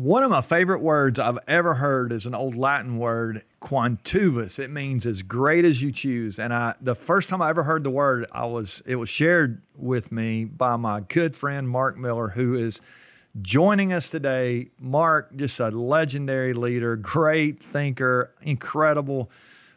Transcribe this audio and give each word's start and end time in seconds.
One 0.00 0.22
of 0.22 0.30
my 0.30 0.40
favorite 0.40 0.80
words 0.80 1.18
I've 1.18 1.38
ever 1.46 1.74
heard 1.74 2.10
is 2.10 2.24
an 2.24 2.34
old 2.34 2.56
Latin 2.56 2.96
word, 2.96 3.44
quantuvus. 3.60 4.58
It 4.58 4.70
means 4.70 5.04
as 5.04 5.20
great 5.20 5.66
as 5.66 5.82
you 5.82 5.92
choose. 5.92 6.38
And 6.38 6.54
I, 6.54 6.74
the 6.80 6.94
first 6.94 7.28
time 7.28 7.42
I 7.42 7.50
ever 7.50 7.64
heard 7.64 7.84
the 7.84 7.90
word, 7.90 8.24
I 8.32 8.46
was 8.46 8.82
it 8.86 8.96
was 8.96 9.10
shared 9.10 9.60
with 9.76 10.10
me 10.10 10.46
by 10.46 10.76
my 10.76 11.00
good 11.00 11.36
friend 11.36 11.68
Mark 11.68 11.98
Miller, 11.98 12.28
who 12.28 12.54
is 12.54 12.80
joining 13.42 13.92
us 13.92 14.08
today. 14.08 14.70
Mark, 14.78 15.36
just 15.36 15.60
a 15.60 15.68
legendary 15.68 16.54
leader, 16.54 16.96
great 16.96 17.62
thinker, 17.62 18.32
incredible 18.40 19.30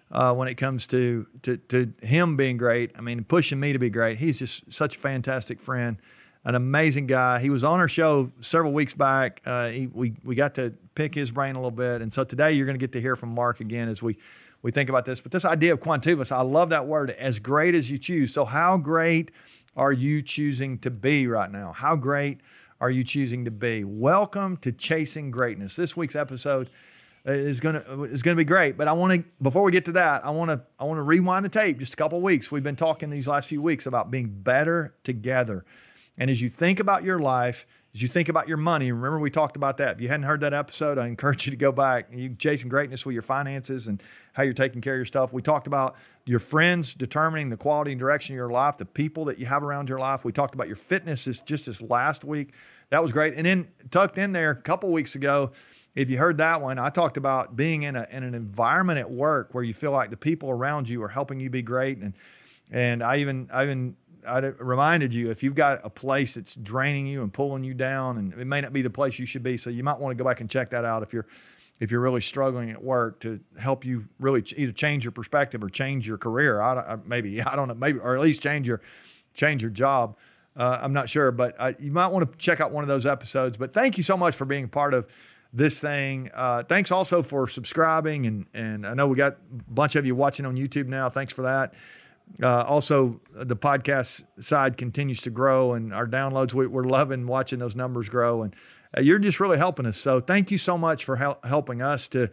uh, 0.10 0.34
when 0.34 0.48
it 0.48 0.56
comes 0.56 0.88
to, 0.88 1.28
to 1.42 1.58
to 1.58 1.92
him 2.02 2.38
being 2.38 2.56
great. 2.56 2.92
I 2.98 3.02
mean, 3.02 3.26
pushing 3.26 3.60
me 3.60 3.74
to 3.74 3.80
be 3.80 3.90
great. 3.90 4.20
He's 4.20 4.40
just 4.40 4.72
such 4.72 4.96
a 4.96 5.00
fantastic 5.02 5.60
friend 5.60 5.98
an 6.46 6.56
amazing 6.56 7.08
guy. 7.08 7.40
He 7.40 7.50
was 7.50 7.64
on 7.64 7.80
our 7.80 7.88
show 7.88 8.32
several 8.42 8.74
weeks 8.74 8.94
back. 8.94 9.42
Uh, 9.46 9.70
he, 9.70 9.88
we 9.88 10.14
we 10.24 10.36
got 10.36 10.56
to 10.56 10.74
pick 10.96 11.16
his 11.16 11.32
brain 11.32 11.56
a 11.56 11.60
little 11.60 11.72
bit, 11.72 12.02
and 12.02 12.14
so 12.14 12.24
today 12.24 12.52
you're 12.54 12.66
going 12.66 12.78
to 12.78 12.84
get 12.84 12.92
to 12.94 13.02
hear 13.02 13.16
from 13.16 13.30
Mark 13.30 13.60
again 13.60 13.88
as 13.88 14.02
we 14.04 14.18
we 14.62 14.72
think 14.72 14.90
about 14.90 15.06
this. 15.06 15.22
But 15.22 15.32
this 15.32 15.46
idea 15.46 15.74
of 15.74 15.80
quantuvus, 15.80 16.32
I 16.32 16.42
love 16.42 16.70
that 16.70 16.88
word. 16.88 17.12
As 17.12 17.40
great 17.40 17.76
as 17.76 17.92
you 17.92 17.98
choose. 17.98 18.34
So 18.34 18.46
how 18.46 18.78
great 18.78 19.32
are 19.76 19.92
you 19.92 20.22
choosing 20.22 20.78
to 20.80 20.92
be 20.92 21.28
right 21.28 21.52
now? 21.52 21.74
How 21.74 21.96
great 21.96 22.40
are 22.80 22.92
you 22.92 23.04
choosing 23.04 23.46
to 23.46 23.52
be? 23.52 23.84
Welcome 23.84 24.58
to 24.58 24.72
Chasing 24.72 25.32
Greatness. 25.32 25.76
This 25.76 25.96
week's 25.96 26.16
episode 26.16 26.70
is 27.26 27.62
gonna 27.62 27.84
is 28.04 28.22
gonna 28.22 28.36
be 28.36 28.44
great. 28.44 28.76
But 28.76 28.90
I 28.90 28.92
want 28.92 29.14
to 29.14 29.24
before 29.42 29.64
we 29.64 29.72
get 29.72 29.86
to 29.86 29.94
that, 29.94 30.26
I 30.26 30.32
want 30.32 30.52
to 30.52 30.62
I 30.78 30.84
want 30.84 30.98
to 30.98 31.04
rewind 31.04 31.46
the 31.46 31.50
tape 31.50 31.80
just 31.80 31.94
a 31.94 31.98
couple 31.98 32.20
weeks. 32.20 32.52
We've 32.52 32.64
been 32.64 32.76
talking 32.76 33.10
these 33.10 33.30
last 33.30 33.48
few 33.48 33.62
weeks 33.62 33.86
about 33.86 34.12
being 34.12 34.28
better 34.28 34.94
together. 35.06 35.64
And 36.18 36.30
as 36.30 36.42
you 36.42 36.50
think 36.50 36.80
about 36.80 37.04
your 37.04 37.20
life, 37.20 37.66
as 37.96 38.02
you 38.02 38.08
think 38.08 38.28
about 38.28 38.48
your 38.48 38.58
money, 38.58 38.92
remember 38.92 39.20
we 39.20 39.30
talked 39.30 39.56
about 39.56 39.78
that. 39.78 39.96
If 39.96 40.02
you 40.02 40.08
hadn't 40.08 40.26
heard 40.26 40.42
that 40.42 40.54
episode, 40.54 40.98
I 40.98 41.08
encourage 41.08 41.46
you 41.46 41.52
to 41.52 41.58
go 41.58 41.72
back. 41.72 42.08
You 42.12 42.36
chasing 42.36 42.70
greatness 42.70 43.06
with 43.06 43.14
your 43.14 43.22
finances 43.22 43.88
and 43.88 44.02
how 44.34 44.44
you're 44.44 44.54
taking 44.54 44.82
care 44.82 44.96
of 44.96 45.00
your 45.00 45.06
stuff. 45.06 45.32
We 45.32 45.44
talked 45.44 45.68
about 45.68 45.96
your 46.26 46.40
friends 46.40 46.96
determining 46.96 47.50
the 47.50 47.58
quality 47.58 47.92
and 47.92 48.00
direction 48.00 48.34
of 48.34 48.38
your 48.38 48.50
life, 48.50 48.78
the 48.78 48.86
people 48.86 49.26
that 49.26 49.38
you 49.38 49.46
have 49.46 49.64
around 49.64 49.90
your 49.90 50.00
life. 50.00 50.26
We 50.26 50.32
talked 50.32 50.56
about 50.56 50.68
your 50.68 50.76
fitness 50.76 51.26
this, 51.26 51.40
just 51.40 51.68
this 51.68 51.82
last 51.82 52.24
week. 52.24 52.54
That 52.90 53.04
was 53.04 53.12
great. 53.12 53.36
And 53.36 53.46
then 53.46 53.68
tucked 53.92 54.18
in 54.18 54.34
there 54.34 54.52
a 54.52 54.56
couple 54.56 54.92
weeks 54.92 55.14
ago, 55.16 55.52
if 55.94 56.10
you 56.10 56.18
heard 56.18 56.38
that 56.38 56.62
one, 56.62 56.80
I 56.80 56.90
talked 56.90 57.18
about 57.18 57.56
being 57.56 57.84
in, 57.84 57.96
a, 57.96 58.08
in 58.10 58.24
an 58.24 58.34
environment 58.34 58.98
at 58.98 59.12
work 59.12 59.54
where 59.54 59.64
you 59.64 59.76
feel 59.76 59.92
like 59.92 60.10
the 60.10 60.18
people 60.18 60.50
around 60.50 60.90
you 60.90 61.04
are 61.04 61.10
helping 61.10 61.40
you 61.40 61.52
be 61.52 61.62
great. 61.62 62.00
And 62.00 62.14
and 62.72 63.04
I 63.04 63.18
even 63.18 63.50
I 63.54 63.64
even 63.64 63.96
I 64.28 64.40
reminded 64.40 65.14
you 65.14 65.32
if 65.32 65.44
you've 65.44 65.56
got 65.56 65.82
a 65.84 65.90
place 65.90 66.36
that's 66.36 66.56
draining 66.56 67.08
you 67.08 67.22
and 67.22 67.32
pulling 67.32 67.64
you 67.64 67.74
down, 67.74 68.18
and 68.18 68.34
it 68.34 68.46
may 68.46 68.62
not 68.62 68.74
be 68.74 68.82
the 68.82 68.90
place 68.90 69.20
you 69.20 69.26
should 69.26 69.44
be, 69.44 69.58
so 69.58 69.70
you 69.70 69.84
might 69.84 70.00
want 70.00 70.16
to 70.18 70.22
go 70.22 70.28
back 70.28 70.42
and 70.42 70.50
check 70.50 70.70
that 70.72 70.86
out 70.86 71.04
if 71.04 71.14
you're 71.14 71.28
if 71.80 71.92
you're 71.92 72.02
really 72.02 72.22
struggling 72.22 72.70
at 72.70 72.82
work 72.82 73.20
to 73.20 73.40
help 73.58 73.84
you 73.84 74.06
really 74.20 74.44
either 74.56 74.72
change 74.72 75.04
your 75.04 75.12
perspective 75.12 75.64
or 75.64 75.70
change 75.70 76.08
your 76.08 76.18
career. 76.18 76.62
I, 76.62 76.98
maybe 77.06 77.42
I 77.44 77.56
don't 77.56 77.68
know, 77.68 77.74
maybe 77.74 78.00
or 78.00 78.16
at 78.16 78.22
least 78.22 78.42
change 78.42 78.68
your 78.68 78.82
change 79.34 79.62
your 79.62 79.72
job. 79.72 80.18
Uh, 80.56 80.78
I'm 80.82 80.94
not 80.94 81.10
sure, 81.10 81.32
but 81.32 81.82
you 81.82 81.92
might 81.92 82.08
want 82.08 82.32
to 82.32 82.38
check 82.38 82.62
out 82.62 82.72
one 82.72 82.84
of 82.84 82.88
those 82.88 83.06
episodes. 83.06 83.58
But 83.58 83.74
thank 83.74 83.98
you 83.98 84.04
so 84.04 84.16
much 84.16 84.36
for 84.36 84.46
being 84.46 84.68
part 84.70 84.94
of 84.94 85.08
this 85.52 85.82
thing. 85.82 86.30
Uh, 86.34 86.64
thanks 86.64 86.92
also 86.92 87.22
for 87.22 87.48
subscribing, 87.48 88.26
and 88.26 88.46
and 88.54 88.86
I 88.86 88.94
know 88.94 89.08
we 89.08 89.16
got 89.16 89.34
a 89.34 89.72
bunch 89.72 89.96
of 89.96 90.06
you 90.06 90.16
watching 90.16 90.46
on 90.46 90.56
YouTube 90.56 90.88
now. 90.88 91.10
Thanks 91.10 91.34
for 91.34 91.44
that. 91.44 91.74
Uh, 92.42 92.64
also, 92.64 93.22
the 93.32 93.56
podcast 93.56 94.24
side 94.40 94.78
continues 94.78 95.22
to 95.22 95.30
grow, 95.30 95.74
and 95.74 95.94
our 95.94 96.08
downloads, 96.08 96.54
we, 96.54 96.66
are 96.66 96.84
loving 96.84 97.28
watching 97.28 97.60
those 97.60 97.76
numbers 97.76 98.10
grow. 98.10 98.42
And 98.42 98.56
uh, 98.98 99.02
you're 99.02 99.20
just 99.20 99.40
really 99.40 99.58
helping 99.58 99.86
us. 99.86 99.98
So, 99.98 100.20
thank 100.20 100.50
you 100.50 100.58
so 100.58 100.78
much 100.78 101.06
for 101.06 101.18
hel- 101.18 101.40
helping 101.44 101.82
us 101.82 102.08
to 102.10 102.30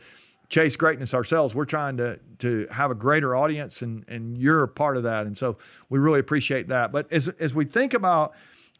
chase 0.48 0.76
greatness 0.76 1.12
ourselves. 1.12 1.54
We're 1.54 1.66
trying 1.66 1.98
to 1.98 2.18
to 2.38 2.66
have 2.70 2.90
a 2.90 2.94
greater 2.94 3.36
audience, 3.36 3.82
and 3.82 4.04
and 4.08 4.38
you're 4.38 4.62
a 4.62 4.68
part 4.68 4.96
of 4.96 5.02
that. 5.02 5.26
And 5.26 5.36
so, 5.36 5.58
we 5.90 5.98
really 5.98 6.20
appreciate 6.20 6.68
that. 6.68 6.92
But 6.92 7.12
as 7.12 7.28
as 7.28 7.54
we 7.54 7.66
think 7.66 7.92
about 7.92 8.32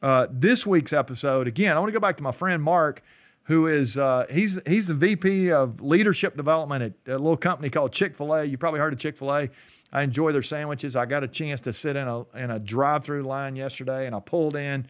uh, 0.02 0.26
this 0.30 0.66
week's 0.66 0.94
episode, 0.94 1.46
again, 1.46 1.76
I 1.76 1.80
want 1.80 1.90
to 1.90 1.94
go 1.94 2.00
back 2.00 2.16
to 2.16 2.22
my 2.22 2.32
friend 2.32 2.62
Mark 2.62 3.02
who 3.44 3.66
is 3.66 3.98
uh, 3.98 4.26
he's 4.30 4.60
he's 4.64 4.86
the 4.86 4.94
VP 4.94 5.50
of 5.50 5.80
leadership 5.80 6.36
development 6.36 6.82
at 6.84 7.12
a 7.12 7.18
little 7.18 7.36
company 7.36 7.68
called 7.68 7.90
Chick 7.92 8.14
Fil 8.14 8.32
A. 8.32 8.44
You 8.44 8.56
probably 8.56 8.78
heard 8.78 8.92
of 8.92 8.98
Chick 9.00 9.16
Fil 9.16 9.34
A. 9.34 9.50
I 9.92 10.02
enjoy 10.02 10.32
their 10.32 10.42
sandwiches. 10.42 10.94
I 10.94 11.06
got 11.06 11.24
a 11.24 11.28
chance 11.28 11.60
to 11.62 11.72
sit 11.72 11.96
in 11.96 12.06
a 12.06 12.20
in 12.34 12.50
a 12.50 12.58
drive-through 12.58 13.22
line 13.22 13.56
yesterday, 13.56 14.06
and 14.06 14.14
I 14.14 14.20
pulled 14.20 14.56
in, 14.56 14.86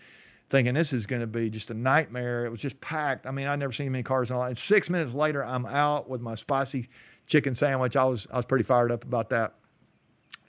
thinking 0.51 0.75
this 0.75 0.93
is 0.93 1.07
going 1.07 1.21
to 1.21 1.27
be 1.27 1.49
just 1.49 1.71
a 1.71 1.75
nightmare. 1.75 2.45
It 2.45 2.51
was 2.51 2.61
just 2.61 2.81
packed. 2.81 3.27
I 3.27 3.31
mean, 3.31 3.47
I'd 3.47 3.59
never 3.59 3.73
seen 3.73 3.93
many 3.93 4.03
cars 4.03 4.31
in 4.31 4.37
a 4.37 4.39
line. 4.39 4.55
Six 4.55 4.91
minutes 4.91 5.15
later, 5.15 5.45
I'm 5.45 5.67
out 5.67 6.09
with 6.09 6.21
my 6.21 6.35
spicy 6.35 6.89
chicken 7.27 7.55
sandwich. 7.55 7.97
I 7.97 8.05
was 8.05 8.27
I 8.31 8.37
was 8.37 8.45
pretty 8.45 8.65
fired 8.65 8.93
up 8.93 9.05
about 9.05 9.31
that, 9.31 9.55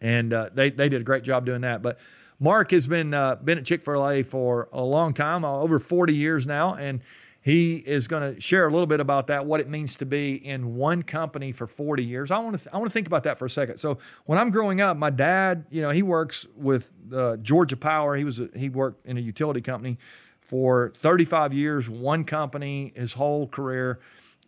and 0.01 0.33
uh, 0.33 0.49
they 0.53 0.69
they 0.69 0.89
did 0.89 1.01
a 1.01 1.05
great 1.05 1.23
job 1.23 1.45
doing 1.45 1.61
that. 1.61 1.81
But 1.81 1.97
Mark 2.39 2.71
has 2.71 2.87
been 2.87 3.13
uh, 3.13 3.35
been 3.35 3.57
at 3.57 3.65
Chick 3.65 3.83
Fil 3.83 4.07
A 4.07 4.23
for 4.23 4.67
a 4.73 4.81
long 4.81 5.13
time, 5.13 5.45
uh, 5.45 5.59
over 5.59 5.79
40 5.79 6.13
years 6.13 6.45
now, 6.45 6.73
and 6.73 7.01
he 7.41 7.77
is 7.77 8.07
going 8.07 8.35
to 8.35 8.39
share 8.39 8.67
a 8.67 8.71
little 8.71 8.85
bit 8.85 8.99
about 8.99 9.27
that, 9.27 9.47
what 9.47 9.59
it 9.59 9.67
means 9.67 9.95
to 9.97 10.05
be 10.05 10.35
in 10.35 10.75
one 10.75 11.01
company 11.01 11.51
for 11.51 11.65
40 11.65 12.03
years. 12.05 12.29
I 12.29 12.37
want 12.37 12.57
to 12.57 12.63
th- 12.63 12.73
I 12.73 12.77
want 12.77 12.91
to 12.91 12.93
think 12.93 13.07
about 13.07 13.23
that 13.23 13.39
for 13.39 13.45
a 13.45 13.49
second. 13.49 13.77
So 13.77 13.97
when 14.25 14.37
I'm 14.37 14.51
growing 14.51 14.79
up, 14.79 14.95
my 14.95 15.09
dad, 15.09 15.65
you 15.71 15.81
know, 15.81 15.89
he 15.89 16.03
works 16.03 16.45
with 16.55 16.91
uh, 17.11 17.37
Georgia 17.37 17.75
Power. 17.75 18.15
He 18.15 18.23
was 18.23 18.39
a, 18.39 18.49
he 18.55 18.69
worked 18.69 19.05
in 19.07 19.17
a 19.17 19.21
utility 19.21 19.61
company 19.61 19.97
for 20.39 20.93
35 20.95 21.53
years, 21.53 21.89
one 21.89 22.25
company, 22.25 22.93
his 22.95 23.13
whole 23.13 23.47
career. 23.47 23.99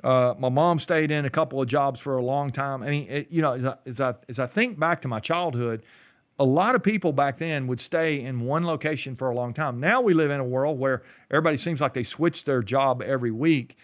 Uh, 0.04 0.36
my 0.38 0.50
mom 0.50 0.78
stayed 0.78 1.10
in 1.10 1.26
a 1.26 1.30
couple 1.30 1.62
of 1.62 1.68
jobs 1.68 2.00
for 2.00 2.18
a 2.18 2.22
long 2.22 2.52
time. 2.52 2.84
I 2.84 2.90
mean, 2.90 3.08
it, 3.10 3.32
you 3.32 3.42
know, 3.42 3.54
as 3.54 3.66
I, 3.66 3.76
as 3.88 4.02
I 4.02 4.16
as 4.30 4.38
I 4.38 4.46
think 4.46 4.78
back 4.78 5.02
to 5.02 5.08
my 5.08 5.20
childhood, 5.20 5.82
a 6.40 6.44
lot 6.44 6.76
of 6.76 6.82
people 6.82 7.14
back 7.14 7.38
then 7.38 7.68
would 7.68 7.80
stay 7.80 8.22
in 8.22 8.42
one 8.42 8.66
location 8.66 9.16
for 9.16 9.30
a 9.30 9.36
long 9.36 9.54
time. 9.54 9.80
Now 9.80 10.02
we 10.02 10.14
live 10.14 10.32
in 10.32 10.40
a 10.40 10.46
world 10.46 10.80
where 10.80 11.04
everybody 11.30 11.58
seems 11.58 11.80
like 11.80 11.94
they 11.94 12.04
switch 12.04 12.44
their 12.44 12.64
job 12.64 13.02
every 13.02 13.32
week. 13.32 13.78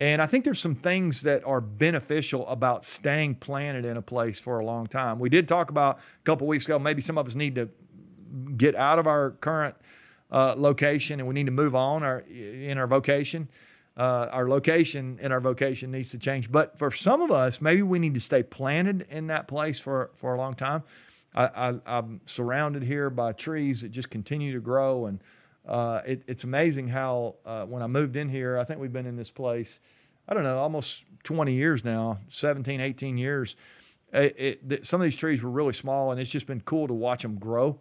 And 0.00 0.22
I 0.22 0.26
think 0.26 0.44
there's 0.44 0.60
some 0.60 0.76
things 0.76 1.22
that 1.22 1.44
are 1.44 1.60
beneficial 1.60 2.46
about 2.46 2.84
staying 2.84 3.36
planted 3.36 3.84
in 3.84 3.96
a 3.96 4.02
place 4.02 4.38
for 4.38 4.60
a 4.60 4.64
long 4.64 4.86
time. 4.86 5.18
We 5.18 5.28
did 5.28 5.48
talk 5.48 5.70
about 5.70 5.98
a 5.98 6.24
couple 6.24 6.46
weeks 6.46 6.66
ago, 6.66 6.78
maybe 6.78 7.00
some 7.02 7.18
of 7.18 7.26
us 7.26 7.34
need 7.34 7.56
to 7.56 7.68
get 8.56 8.76
out 8.76 9.00
of 9.00 9.08
our 9.08 9.32
current 9.32 9.74
uh, 10.30 10.54
location 10.56 11.18
and 11.18 11.28
we 11.28 11.34
need 11.34 11.46
to 11.46 11.52
move 11.52 11.74
on 11.74 12.04
our, 12.04 12.20
in 12.20 12.78
our 12.78 12.86
vocation. 12.86 13.48
Uh, 13.96 14.28
our 14.30 14.48
location 14.48 15.18
in 15.20 15.32
our 15.32 15.40
vocation 15.40 15.90
needs 15.90 16.12
to 16.12 16.18
change. 16.18 16.52
But 16.52 16.78
for 16.78 16.92
some 16.92 17.20
of 17.20 17.32
us, 17.32 17.60
maybe 17.60 17.82
we 17.82 17.98
need 17.98 18.14
to 18.14 18.20
stay 18.20 18.44
planted 18.44 19.04
in 19.10 19.26
that 19.26 19.48
place 19.48 19.80
for, 19.80 20.12
for 20.14 20.34
a 20.34 20.38
long 20.38 20.54
time. 20.54 20.84
I, 21.34 21.74
am 21.86 22.20
surrounded 22.24 22.82
here 22.82 23.10
by 23.10 23.32
trees 23.32 23.82
that 23.82 23.90
just 23.90 24.10
continue 24.10 24.52
to 24.52 24.60
grow. 24.60 25.06
And 25.06 25.20
uh, 25.66 26.00
it, 26.06 26.22
it's 26.26 26.44
amazing 26.44 26.88
how 26.88 27.36
uh, 27.44 27.64
when 27.64 27.82
I 27.82 27.86
moved 27.86 28.16
in 28.16 28.28
here, 28.28 28.58
I 28.58 28.64
think 28.64 28.80
we've 28.80 28.92
been 28.92 29.06
in 29.06 29.16
this 29.16 29.30
place, 29.30 29.80
I 30.28 30.34
don't 30.34 30.42
know, 30.42 30.58
almost 30.58 31.04
20 31.24 31.52
years 31.52 31.84
now, 31.84 32.18
17, 32.28 32.80
18 32.80 33.18
years. 33.18 33.56
It, 34.12 34.60
it, 34.68 34.86
some 34.86 35.00
of 35.00 35.04
these 35.04 35.16
trees 35.16 35.42
were 35.42 35.50
really 35.50 35.74
small, 35.74 36.10
and 36.10 36.20
it's 36.20 36.30
just 36.30 36.46
been 36.46 36.62
cool 36.62 36.88
to 36.88 36.94
watch 36.94 37.22
them 37.22 37.36
grow 37.38 37.78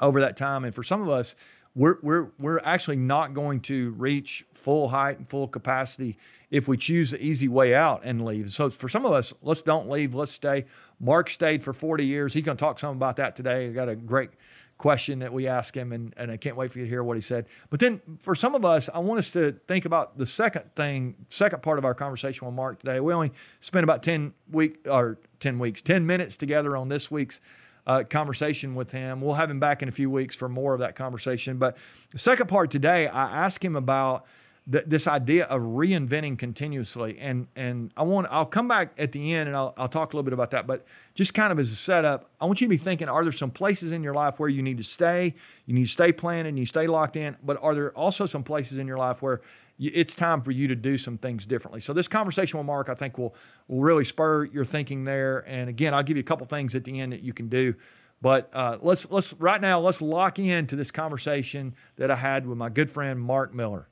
over 0.00 0.20
that 0.20 0.36
time. 0.36 0.64
And 0.64 0.74
for 0.74 0.84
some 0.84 1.02
of 1.02 1.08
us, 1.08 1.34
we're, 1.74 1.98
we're, 2.02 2.28
we're 2.38 2.60
actually 2.60 2.96
not 2.96 3.34
going 3.34 3.60
to 3.62 3.90
reach 3.92 4.44
full 4.52 4.88
height 4.88 5.18
and 5.18 5.28
full 5.28 5.48
capacity 5.48 6.16
if 6.50 6.66
we 6.66 6.76
choose 6.76 7.10
the 7.10 7.22
easy 7.22 7.48
way 7.48 7.74
out 7.74 8.02
and 8.04 8.24
leave. 8.24 8.50
So 8.50 8.70
for 8.70 8.88
some 8.88 9.04
of 9.04 9.12
us, 9.12 9.34
let's 9.42 9.62
don't 9.62 9.88
leave, 9.88 10.14
let's 10.14 10.32
stay. 10.32 10.64
Mark 11.00 11.30
stayed 11.30 11.62
for 11.62 11.72
40 11.72 12.04
years. 12.04 12.34
He's 12.34 12.42
going 12.42 12.56
to 12.56 12.60
talk 12.60 12.78
some 12.78 12.96
about 12.96 13.16
that 13.16 13.36
today. 13.36 13.68
I 13.68 13.70
got 13.70 13.88
a 13.88 13.96
great 13.96 14.30
question 14.78 15.18
that 15.18 15.32
we 15.32 15.46
asked 15.46 15.76
him, 15.76 15.92
and, 15.92 16.14
and 16.16 16.30
I 16.30 16.36
can't 16.36 16.56
wait 16.56 16.70
for 16.70 16.78
you 16.78 16.84
to 16.84 16.88
hear 16.88 17.02
what 17.02 17.16
he 17.16 17.20
said. 17.20 17.46
But 17.68 17.80
then 17.80 18.00
for 18.20 18.34
some 18.34 18.54
of 18.54 18.64
us, 18.64 18.88
I 18.92 19.00
want 19.00 19.18
us 19.18 19.32
to 19.32 19.52
think 19.66 19.84
about 19.84 20.18
the 20.18 20.26
second 20.26 20.74
thing, 20.76 21.16
second 21.28 21.62
part 21.62 21.78
of 21.78 21.84
our 21.84 21.94
conversation 21.94 22.46
with 22.46 22.54
Mark 22.54 22.80
today. 22.80 23.00
We 23.00 23.12
only 23.12 23.32
spent 23.60 23.84
about 23.84 24.02
10 24.02 24.32
week 24.50 24.86
or 24.88 25.18
10 25.40 25.58
weeks, 25.58 25.82
10 25.82 26.06
minutes 26.06 26.36
together 26.36 26.76
on 26.76 26.88
this 26.88 27.10
week's 27.10 27.40
uh, 27.86 28.04
conversation 28.08 28.74
with 28.74 28.92
him. 28.92 29.20
We'll 29.20 29.34
have 29.34 29.50
him 29.50 29.58
back 29.58 29.82
in 29.82 29.88
a 29.88 29.92
few 29.92 30.10
weeks 30.10 30.36
for 30.36 30.48
more 30.48 30.74
of 30.74 30.80
that 30.80 30.94
conversation. 30.94 31.58
But 31.58 31.76
the 32.10 32.18
second 32.18 32.48
part 32.48 32.70
today, 32.70 33.08
I 33.08 33.44
asked 33.44 33.64
him 33.64 33.76
about 33.76 34.26
th- 34.70 34.84
this 34.86 35.06
idea 35.06 35.44
of 35.44 35.62
reinventing 35.62 36.38
continuously. 36.38 37.18
And 37.18 37.48
and 37.56 37.92
I 37.96 38.02
want 38.02 38.26
I'll 38.30 38.46
come 38.46 38.68
back 38.68 38.92
at 38.98 39.12
the 39.12 39.34
end 39.34 39.48
and 39.48 39.56
I'll, 39.56 39.74
I'll 39.76 39.88
talk 39.88 40.12
a 40.12 40.16
little 40.16 40.24
bit 40.24 40.32
about 40.32 40.50
that. 40.52 40.66
But 40.66 40.84
just 41.14 41.34
kind 41.34 41.52
of 41.52 41.58
as 41.58 41.70
a 41.72 41.76
setup, 41.76 42.30
I 42.40 42.46
want 42.46 42.60
you 42.60 42.66
to 42.66 42.70
be 42.70 42.76
thinking: 42.76 43.08
Are 43.08 43.22
there 43.22 43.32
some 43.32 43.50
places 43.50 43.92
in 43.92 44.02
your 44.02 44.14
life 44.14 44.38
where 44.38 44.48
you 44.48 44.62
need 44.62 44.78
to 44.78 44.84
stay? 44.84 45.34
You 45.66 45.74
need 45.74 45.84
to 45.84 45.90
stay 45.90 46.12
planted, 46.12 46.50
and 46.50 46.58
you 46.58 46.66
stay 46.66 46.86
locked 46.86 47.16
in. 47.16 47.36
But 47.42 47.62
are 47.62 47.74
there 47.74 47.92
also 47.92 48.26
some 48.26 48.42
places 48.42 48.78
in 48.78 48.86
your 48.86 48.98
life 48.98 49.22
where 49.22 49.40
it's 49.78 50.16
time 50.16 50.40
for 50.40 50.50
you 50.50 50.66
to 50.66 50.74
do 50.74 50.98
some 50.98 51.16
things 51.18 51.46
differently. 51.46 51.80
So 51.80 51.92
this 51.92 52.08
conversation 52.08 52.58
with 52.58 52.66
Mark, 52.66 52.88
I 52.88 52.94
think, 52.94 53.16
will 53.16 53.34
will 53.68 53.80
really 53.80 54.04
spur 54.04 54.44
your 54.44 54.64
thinking 54.64 55.04
there. 55.04 55.44
And 55.46 55.68
again, 55.68 55.94
I'll 55.94 56.02
give 56.02 56.16
you 56.16 56.22
a 56.22 56.24
couple 56.24 56.46
things 56.46 56.74
at 56.74 56.84
the 56.84 57.00
end 57.00 57.12
that 57.12 57.22
you 57.22 57.32
can 57.32 57.48
do. 57.48 57.74
But 58.20 58.50
uh, 58.52 58.78
let's 58.80 59.08
let's 59.10 59.34
right 59.34 59.60
now 59.60 59.78
let's 59.78 60.02
lock 60.02 60.38
into 60.40 60.74
this 60.74 60.90
conversation 60.90 61.76
that 61.96 62.10
I 62.10 62.16
had 62.16 62.46
with 62.46 62.58
my 62.58 62.68
good 62.68 62.90
friend 62.90 63.20
Mark 63.20 63.54
Miller 63.54 63.88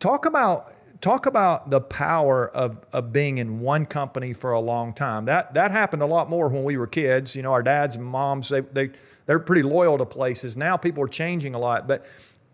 talk 0.00 0.24
about 0.24 0.74
talk 1.00 1.24
about 1.24 1.70
the 1.70 1.80
power 1.80 2.50
of, 2.50 2.78
of 2.92 3.10
being 3.10 3.38
in 3.38 3.60
one 3.60 3.86
company 3.86 4.34
for 4.34 4.52
a 4.52 4.60
long 4.60 4.92
time. 4.92 5.24
That 5.26 5.54
that 5.54 5.70
happened 5.70 6.02
a 6.02 6.06
lot 6.06 6.28
more 6.28 6.48
when 6.48 6.64
we 6.64 6.76
were 6.76 6.86
kids. 6.86 7.36
You 7.36 7.42
know, 7.42 7.52
our 7.52 7.62
dads 7.62 7.96
and 7.96 8.04
moms 8.04 8.48
they 8.48 8.60
they 8.60 8.90
they're 9.26 9.38
pretty 9.38 9.62
loyal 9.62 9.98
to 9.98 10.06
places. 10.06 10.56
Now 10.56 10.76
people 10.76 11.04
are 11.04 11.08
changing 11.08 11.54
a 11.54 11.58
lot, 11.58 11.86
but 11.86 12.04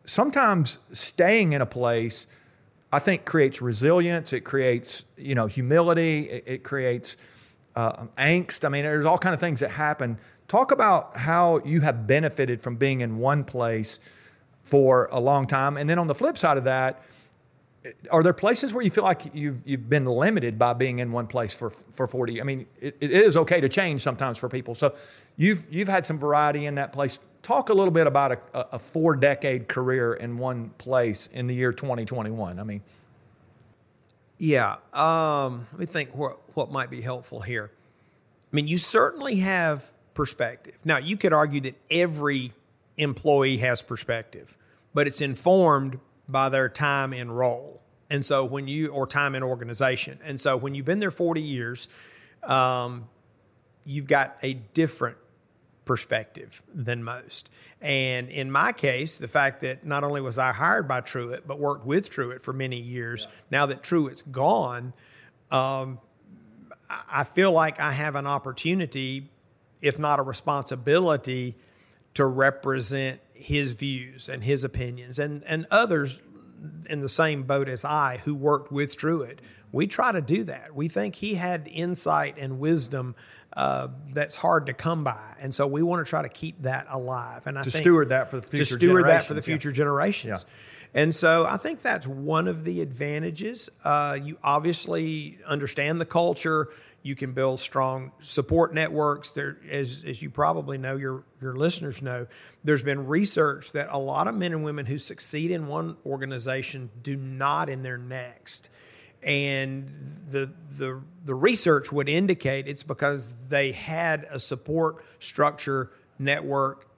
sometimes 0.05 0.79
staying 0.93 1.55
in 1.55 1.63
a 1.63 1.67
place, 1.67 2.27
I 2.93 2.99
think, 2.99 3.25
creates 3.25 3.63
resilience. 3.63 4.33
It 4.33 4.41
creates 4.41 5.05
you 5.17 5.35
know 5.35 5.47
humility. 5.47 6.29
It, 6.29 6.45
it 6.47 6.65
creates 6.65 7.17
uh, 7.75 8.07
angst. 8.19 8.65
I 8.65 8.69
mean, 8.69 8.85
there's 8.85 9.07
all 9.07 9.19
kind 9.19 9.35
of 9.35 9.41
things 9.41 9.61
that 9.61 9.71
happen. 9.71 10.19
Talk 10.49 10.71
about 10.71 11.17
how 11.17 11.61
you 11.65 11.81
have 11.81 12.07
benefited 12.07 12.63
from 12.63 12.77
being 12.77 13.01
in 13.01 13.19
one 13.19 13.43
place 13.43 13.99
for 14.63 15.09
a 15.11 15.21
long 15.21 15.47
time, 15.47 15.77
and 15.77 15.89
then 15.89 15.99
on 15.99 16.07
the 16.07 16.15
flip 16.15 16.39
side 16.39 16.57
of 16.57 16.65
that 16.65 17.03
are 18.11 18.23
there 18.23 18.33
places 18.33 18.73
where 18.73 18.85
you 18.85 18.91
feel 18.91 19.05
like 19.05 19.35
you've 19.35 19.61
you've 19.65 19.89
been 19.89 20.07
limited 20.07 20.59
by 20.59 20.73
being 20.73 20.99
in 20.99 21.13
one 21.13 21.27
place 21.27 21.55
for 21.55 21.71
for 21.71 22.07
40 22.07 22.41
i 22.41 22.45
mean 22.45 22.67
it, 22.81 22.97
it 23.01 23.11
is 23.11 23.37
okay 23.37 23.61
to 23.61 23.69
change 23.69 24.03
sometimes 24.03 24.39
for 24.39 24.49
people. 24.49 24.75
So 24.75 24.95
you've 25.37 25.67
you've 25.71 25.89
had 25.89 26.07
some 26.07 26.19
variety 26.19 26.67
in 26.67 26.77
that 26.77 26.93
place. 26.93 27.19
Talk 27.43 27.69
a 27.69 27.75
little 27.75 27.93
bit 27.93 28.07
about 28.07 28.33
a, 28.33 28.75
a 28.75 28.79
four 28.79 29.15
decade 29.15 29.69
career 29.69 30.15
in 30.15 30.39
one 30.39 30.71
place 30.79 31.29
in 31.33 31.47
the 31.47 31.55
year 31.55 31.73
2021 31.73 32.59
i 32.59 32.63
mean. 32.63 32.83
Yeah 34.39 34.77
um, 34.93 35.67
let 35.73 35.81
me 35.81 35.87
think 35.87 36.15
what 36.15 36.39
what 36.55 36.71
might 36.71 36.91
be 36.91 37.01
helpful 37.01 37.41
here. 37.41 37.71
I 38.53 38.57
mean 38.57 38.69
you 38.69 38.77
certainly 38.77 39.37
have 39.37 39.93
perspective. 40.15 40.77
Now 40.85 40.99
you 40.99 41.17
could 41.17 41.33
argue 41.33 41.61
that 41.63 41.75
every 41.91 42.53
employee 42.97 43.59
has 43.59 43.83
perspective 43.83 44.57
but 44.95 45.07
it's 45.07 45.21
informed 45.21 46.01
by 46.29 46.49
their 46.49 46.69
time 46.69 47.13
in 47.13 47.31
role. 47.31 47.83
And 48.11 48.25
so 48.25 48.45
when 48.45 48.69
you, 48.69 48.89
or 48.89 49.07
time 49.07 49.35
in 49.35 49.43
organization. 49.43 50.19
And 50.25 50.41
so 50.41 50.57
when 50.57 50.75
you've 50.75 50.87
been 50.87 51.01
there 51.01 51.11
40 51.11 51.41
years, 51.41 51.89
um, 52.43 53.09
you've 53.85 54.07
got 54.07 54.37
a 54.43 54.55
different 54.55 55.17
perspective 55.85 56.63
than 56.73 57.03
most. 57.03 57.49
And 57.81 58.29
in 58.29 58.51
my 58.51 58.73
case, 58.73 59.19
the 59.19 59.29
fact 59.29 59.61
that 59.63 59.87
not 59.87 60.05
only 60.05 60.21
was 60.21 60.39
I 60.39 60.53
hired 60.53 60.89
by 60.89 61.01
Truett, 61.01 61.47
but 61.47 61.59
worked 61.59 61.87
with 61.87 62.11
Truett 62.11 62.43
for 62.43 62.53
many 62.53 62.79
years, 62.81 63.27
yeah. 63.29 63.37
now 63.51 63.67
that 63.67 63.83
Truett's 63.83 64.23
gone, 64.23 64.93
um, 65.51 66.01
I 66.89 67.25
feel 67.25 67.53
like 67.53 67.81
I 67.81 67.93
have 67.93 68.17
an 68.17 68.27
opportunity, 68.27 69.31
if 69.81 69.99
not 69.99 70.19
a 70.19 70.23
responsibility, 70.23 71.57
to 72.15 72.27
represent 72.27 73.21
his 73.37 73.73
views 73.73 74.29
and 74.29 74.43
his 74.43 74.65
opinions 74.65 75.19
and, 75.19 75.45
and 75.45 75.67
others 75.71 76.21
in 76.89 77.01
the 77.01 77.09
same 77.09 77.43
boat 77.45 77.69
as 77.69 77.85
I 77.85 78.19
who 78.25 78.35
worked 78.35 78.73
with 78.73 78.97
Truett. 78.97 79.41
We 79.73 79.87
try 79.87 80.13
to 80.13 80.23
do 80.23 80.45
that. 80.45 80.75
We 80.75 80.89
think 80.89 81.17
he 81.17 81.35
had 81.35 81.69
insight 81.71 82.37
and 82.39 82.59
wisdom 82.59 83.15
uh, 83.53 83.89
that's 84.13 84.35
hard 84.35 84.67
to 84.67 84.73
come 84.75 85.03
by, 85.03 85.35
and 85.41 85.55
so 85.55 85.67
we 85.67 85.83
want 85.83 86.05
to 86.05 86.09
try 86.09 86.23
to 86.23 86.29
keep 86.29 86.63
that 86.63 86.87
alive. 86.91 87.47
And 87.47 87.59
I 87.59 87.63
to 87.63 87.71
think 87.71 87.83
steward 87.83 88.11
that 88.11 88.31
for 88.31 88.37
the 88.37 88.47
future 88.47 88.65
to 88.65 88.75
steward 88.75 89.07
that 89.07 89.25
for 89.25 89.35
the 89.35 89.43
future 89.43 89.71
yeah. 89.71 89.75
generations. 89.75 90.45
Yeah. 90.47 91.01
And 91.03 91.15
so 91.15 91.45
I 91.45 91.57
think 91.57 91.83
that's 91.83 92.07
one 92.07 92.49
of 92.49 92.65
the 92.65 92.81
advantages. 92.81 93.69
Uh, 93.85 94.19
you 94.23 94.39
obviously 94.43 95.39
understand 95.47 96.01
the 96.01 96.07
culture. 96.07 96.69
You 97.07 97.15
can 97.15 97.35
build 97.35 97.61
strong 97.61 98.11
support 98.21 98.75
networks. 98.75 99.31
There, 99.31 99.59
as, 99.71 100.03
as 100.05 100.21
you 100.21 100.29
probably 100.29 100.77
know, 100.77 100.97
your, 100.97 101.23
your 101.41 101.55
listeners 101.55 102.03
know, 102.03 102.27
there's 102.65 102.83
been 102.83 103.07
research 103.07 103.71
that 103.73 103.87
a 103.93 103.99
lot 103.99 104.27
of 104.27 104.35
men 104.35 104.53
and 104.53 104.65
women 104.65 104.87
who 104.87 104.99
succeed 104.99 105.53
in 105.53 105.69
one 105.69 105.97
organization 106.05 106.91
do 107.05 107.15
not 107.15 107.69
in 107.69 107.85
their 107.85 107.97
next. 107.97 108.71
And 109.23 109.89
the, 110.29 110.51
the, 110.77 111.01
the 111.25 111.35
research 111.37 111.93
would 111.93 112.09
indicate 112.09 112.67
it's 112.67 112.83
because 112.83 113.37
they 113.49 113.71
had 113.71 114.27
a 114.29 114.41
support 114.41 115.05
structure, 115.21 115.93
network, 116.19 116.89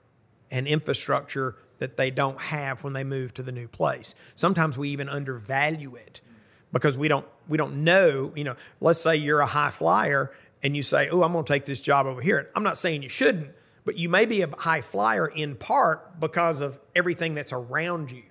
and 0.49 0.67
infrastructure 0.67 1.55
that 1.77 1.97
they 1.97 2.09
don't 2.09 2.41
have 2.41 2.83
when 2.83 2.93
they 2.93 3.03
move 3.03 3.35
to 3.35 3.43
the 3.43 3.51
new 3.51 3.67
place. 3.67 4.15
Sometimes 4.33 4.75
we 4.75 4.89
even 4.89 5.07
undervalue 5.07 5.93
it 5.93 6.21
because 6.71 6.97
we 6.97 7.07
don't 7.07 7.25
we 7.47 7.57
don't 7.57 7.83
know, 7.83 8.31
you 8.35 8.43
know, 8.43 8.55
let's 8.79 9.01
say 9.01 9.15
you're 9.15 9.41
a 9.41 9.45
high 9.45 9.71
flyer 9.71 10.31
and 10.61 10.75
you 10.75 10.83
say, 10.83 11.09
"Oh, 11.09 11.23
I'm 11.23 11.31
going 11.31 11.45
to 11.45 11.53
take 11.53 11.65
this 11.65 11.81
job 11.81 12.05
over 12.05 12.21
here." 12.21 12.49
I'm 12.55 12.63
not 12.63 12.77
saying 12.77 13.03
you 13.03 13.09
shouldn't, 13.09 13.49
but 13.85 13.97
you 13.97 14.09
may 14.09 14.25
be 14.25 14.41
a 14.41 14.47
high 14.47 14.81
flyer 14.81 15.27
in 15.27 15.55
part 15.55 16.19
because 16.19 16.61
of 16.61 16.79
everything 16.95 17.33
that's 17.33 17.53
around 17.53 18.11
you. 18.11 18.23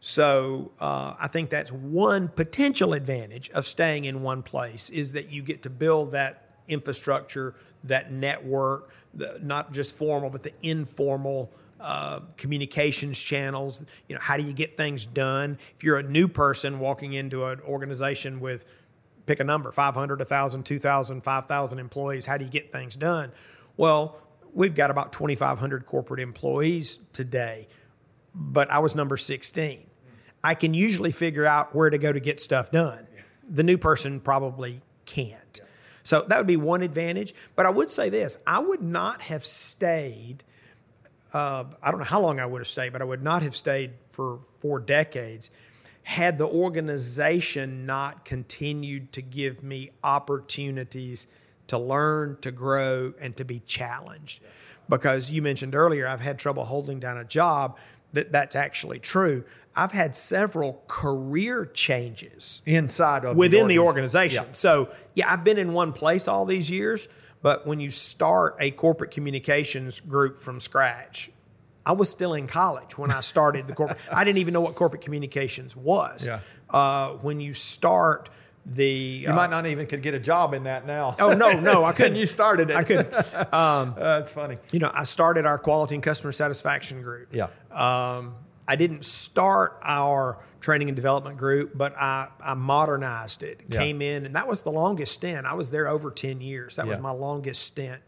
So 0.00 0.72
uh, 0.80 1.14
I 1.20 1.28
think 1.28 1.50
that's 1.50 1.70
one 1.70 2.28
potential 2.28 2.92
advantage 2.92 3.50
of 3.50 3.66
staying 3.66 4.04
in 4.04 4.22
one 4.22 4.42
place 4.42 4.90
is 4.90 5.12
that 5.12 5.30
you 5.30 5.42
get 5.42 5.62
to 5.62 5.70
build 5.70 6.10
that 6.10 6.56
infrastructure, 6.66 7.54
that 7.84 8.10
network, 8.10 8.90
the, 9.14 9.38
not 9.42 9.72
just 9.72 9.94
formal 9.94 10.30
but 10.30 10.42
the 10.42 10.52
informal 10.62 11.52
uh, 11.82 12.20
communications 12.36 13.18
channels. 13.18 13.84
You 14.08 14.14
know, 14.14 14.20
how 14.20 14.36
do 14.36 14.44
you 14.44 14.52
get 14.52 14.76
things 14.76 15.04
done? 15.04 15.58
If 15.76 15.82
you're 15.82 15.98
a 15.98 16.02
new 16.02 16.28
person 16.28 16.78
walking 16.78 17.12
into 17.12 17.44
an 17.46 17.60
organization 17.60 18.40
with, 18.40 18.64
pick 19.26 19.40
a 19.40 19.44
number, 19.44 19.72
500, 19.72 20.18
1,000, 20.20 20.62
2,000, 20.64 21.20
5,000 21.22 21.78
employees, 21.78 22.26
how 22.26 22.38
do 22.38 22.44
you 22.44 22.50
get 22.50 22.72
things 22.72 22.96
done? 22.96 23.32
Well, 23.76 24.16
we've 24.54 24.74
got 24.74 24.90
about 24.90 25.12
2,500 25.12 25.86
corporate 25.86 26.20
employees 26.20 26.98
today, 27.12 27.66
but 28.34 28.70
I 28.70 28.78
was 28.78 28.94
number 28.94 29.16
16. 29.16 29.86
I 30.44 30.54
can 30.54 30.74
usually 30.74 31.12
figure 31.12 31.46
out 31.46 31.74
where 31.74 31.90
to 31.90 31.98
go 31.98 32.12
to 32.12 32.20
get 32.20 32.40
stuff 32.40 32.70
done. 32.70 33.06
The 33.48 33.62
new 33.62 33.78
person 33.78 34.20
probably 34.20 34.82
can't. 35.04 35.60
So 36.04 36.24
that 36.28 36.36
would 36.38 36.46
be 36.46 36.56
one 36.56 36.82
advantage. 36.82 37.34
But 37.54 37.66
I 37.66 37.70
would 37.70 37.90
say 37.90 38.08
this 38.08 38.38
I 38.46 38.58
would 38.58 38.82
not 38.82 39.22
have 39.22 39.44
stayed 39.44 40.44
uh, 41.32 41.64
I 41.82 41.90
don't 41.90 42.00
know 42.00 42.06
how 42.06 42.20
long 42.20 42.40
I 42.40 42.46
would 42.46 42.60
have 42.60 42.68
stayed, 42.68 42.92
but 42.92 43.02
I 43.02 43.04
would 43.04 43.22
not 43.22 43.42
have 43.42 43.56
stayed 43.56 43.92
for 44.10 44.40
four 44.60 44.78
decades 44.78 45.50
had 46.04 46.38
the 46.38 46.46
organization 46.46 47.86
not 47.86 48.24
continued 48.24 49.12
to 49.12 49.22
give 49.22 49.62
me 49.62 49.90
opportunities 50.02 51.26
to 51.68 51.78
learn, 51.78 52.36
to 52.40 52.50
grow, 52.50 53.14
and 53.20 53.36
to 53.36 53.44
be 53.44 53.60
challenged. 53.60 54.40
Because 54.88 55.30
you 55.30 55.42
mentioned 55.42 55.74
earlier, 55.74 56.06
I've 56.06 56.20
had 56.20 56.38
trouble 56.38 56.64
holding 56.64 56.98
down 56.98 57.18
a 57.18 57.24
job. 57.24 57.78
That 58.12 58.30
that's 58.30 58.56
actually 58.56 58.98
true. 58.98 59.44
I've 59.74 59.92
had 59.92 60.14
several 60.14 60.82
career 60.86 61.64
changes 61.64 62.60
inside 62.66 63.24
of 63.24 63.38
within 63.38 63.68
the 63.68 63.78
organization. 63.78 64.34
The 64.34 64.40
organization. 64.40 64.44
Yeah. 64.48 64.52
So 64.52 64.88
yeah, 65.14 65.32
I've 65.32 65.44
been 65.44 65.56
in 65.56 65.72
one 65.72 65.94
place 65.94 66.28
all 66.28 66.44
these 66.44 66.68
years, 66.68 67.08
but 67.42 67.66
when 67.66 67.80
you 67.80 67.90
start 67.90 68.56
a 68.60 68.70
corporate 68.70 69.10
communications 69.10 70.00
group 70.00 70.38
from 70.38 70.60
scratch, 70.60 71.30
I 71.84 71.92
was 71.92 72.08
still 72.08 72.34
in 72.34 72.46
college 72.46 72.96
when 72.96 73.10
I 73.10 73.20
started 73.20 73.66
the 73.66 73.74
corporate. 73.74 73.98
I 74.10 74.24
didn't 74.24 74.38
even 74.38 74.54
know 74.54 74.60
what 74.60 74.74
corporate 74.76 75.02
communications 75.02 75.74
was. 75.74 76.24
Yeah. 76.26 76.40
Uh, 76.70 77.10
when 77.14 77.40
you 77.40 77.52
start 77.54 78.30
the, 78.64 78.86
you 78.86 79.30
uh, 79.30 79.34
might 79.34 79.50
not 79.50 79.66
even 79.66 79.86
could 79.86 80.02
get 80.02 80.14
a 80.14 80.20
job 80.20 80.54
in 80.54 80.62
that 80.64 80.86
now. 80.86 81.16
Oh 81.18 81.34
no, 81.34 81.52
no, 81.58 81.84
I 81.84 81.92
couldn't. 81.94 82.14
you 82.14 82.26
started 82.26 82.70
it. 82.70 82.76
I 82.76 82.84
could. 82.84 83.12
Um, 83.52 83.94
uh, 83.98 84.18
that's 84.18 84.32
funny. 84.32 84.56
You 84.70 84.78
know, 84.78 84.90
I 84.94 85.02
started 85.02 85.44
our 85.44 85.58
quality 85.58 85.94
and 85.96 86.02
customer 86.02 86.32
satisfaction 86.32 87.02
group. 87.02 87.34
Yeah. 87.34 87.48
Um, 87.70 88.36
I 88.66 88.76
didn't 88.76 89.04
start 89.04 89.78
our 89.82 90.38
training 90.62 90.88
and 90.88 90.96
development 90.96 91.36
group, 91.36 91.76
but 91.76 91.94
I, 91.98 92.28
I 92.40 92.54
modernized 92.54 93.42
it. 93.42 93.60
Yeah. 93.68 93.78
Came 93.78 94.00
in, 94.00 94.24
and 94.24 94.34
that 94.34 94.48
was 94.48 94.62
the 94.62 94.72
longest 94.72 95.12
stint. 95.12 95.46
I 95.46 95.52
was 95.52 95.68
there 95.68 95.88
over 95.88 96.10
ten 96.10 96.40
years. 96.40 96.76
That 96.76 96.86
yeah. 96.86 96.92
was 96.92 97.02
my 97.02 97.10
longest 97.10 97.62
stint. 97.62 98.00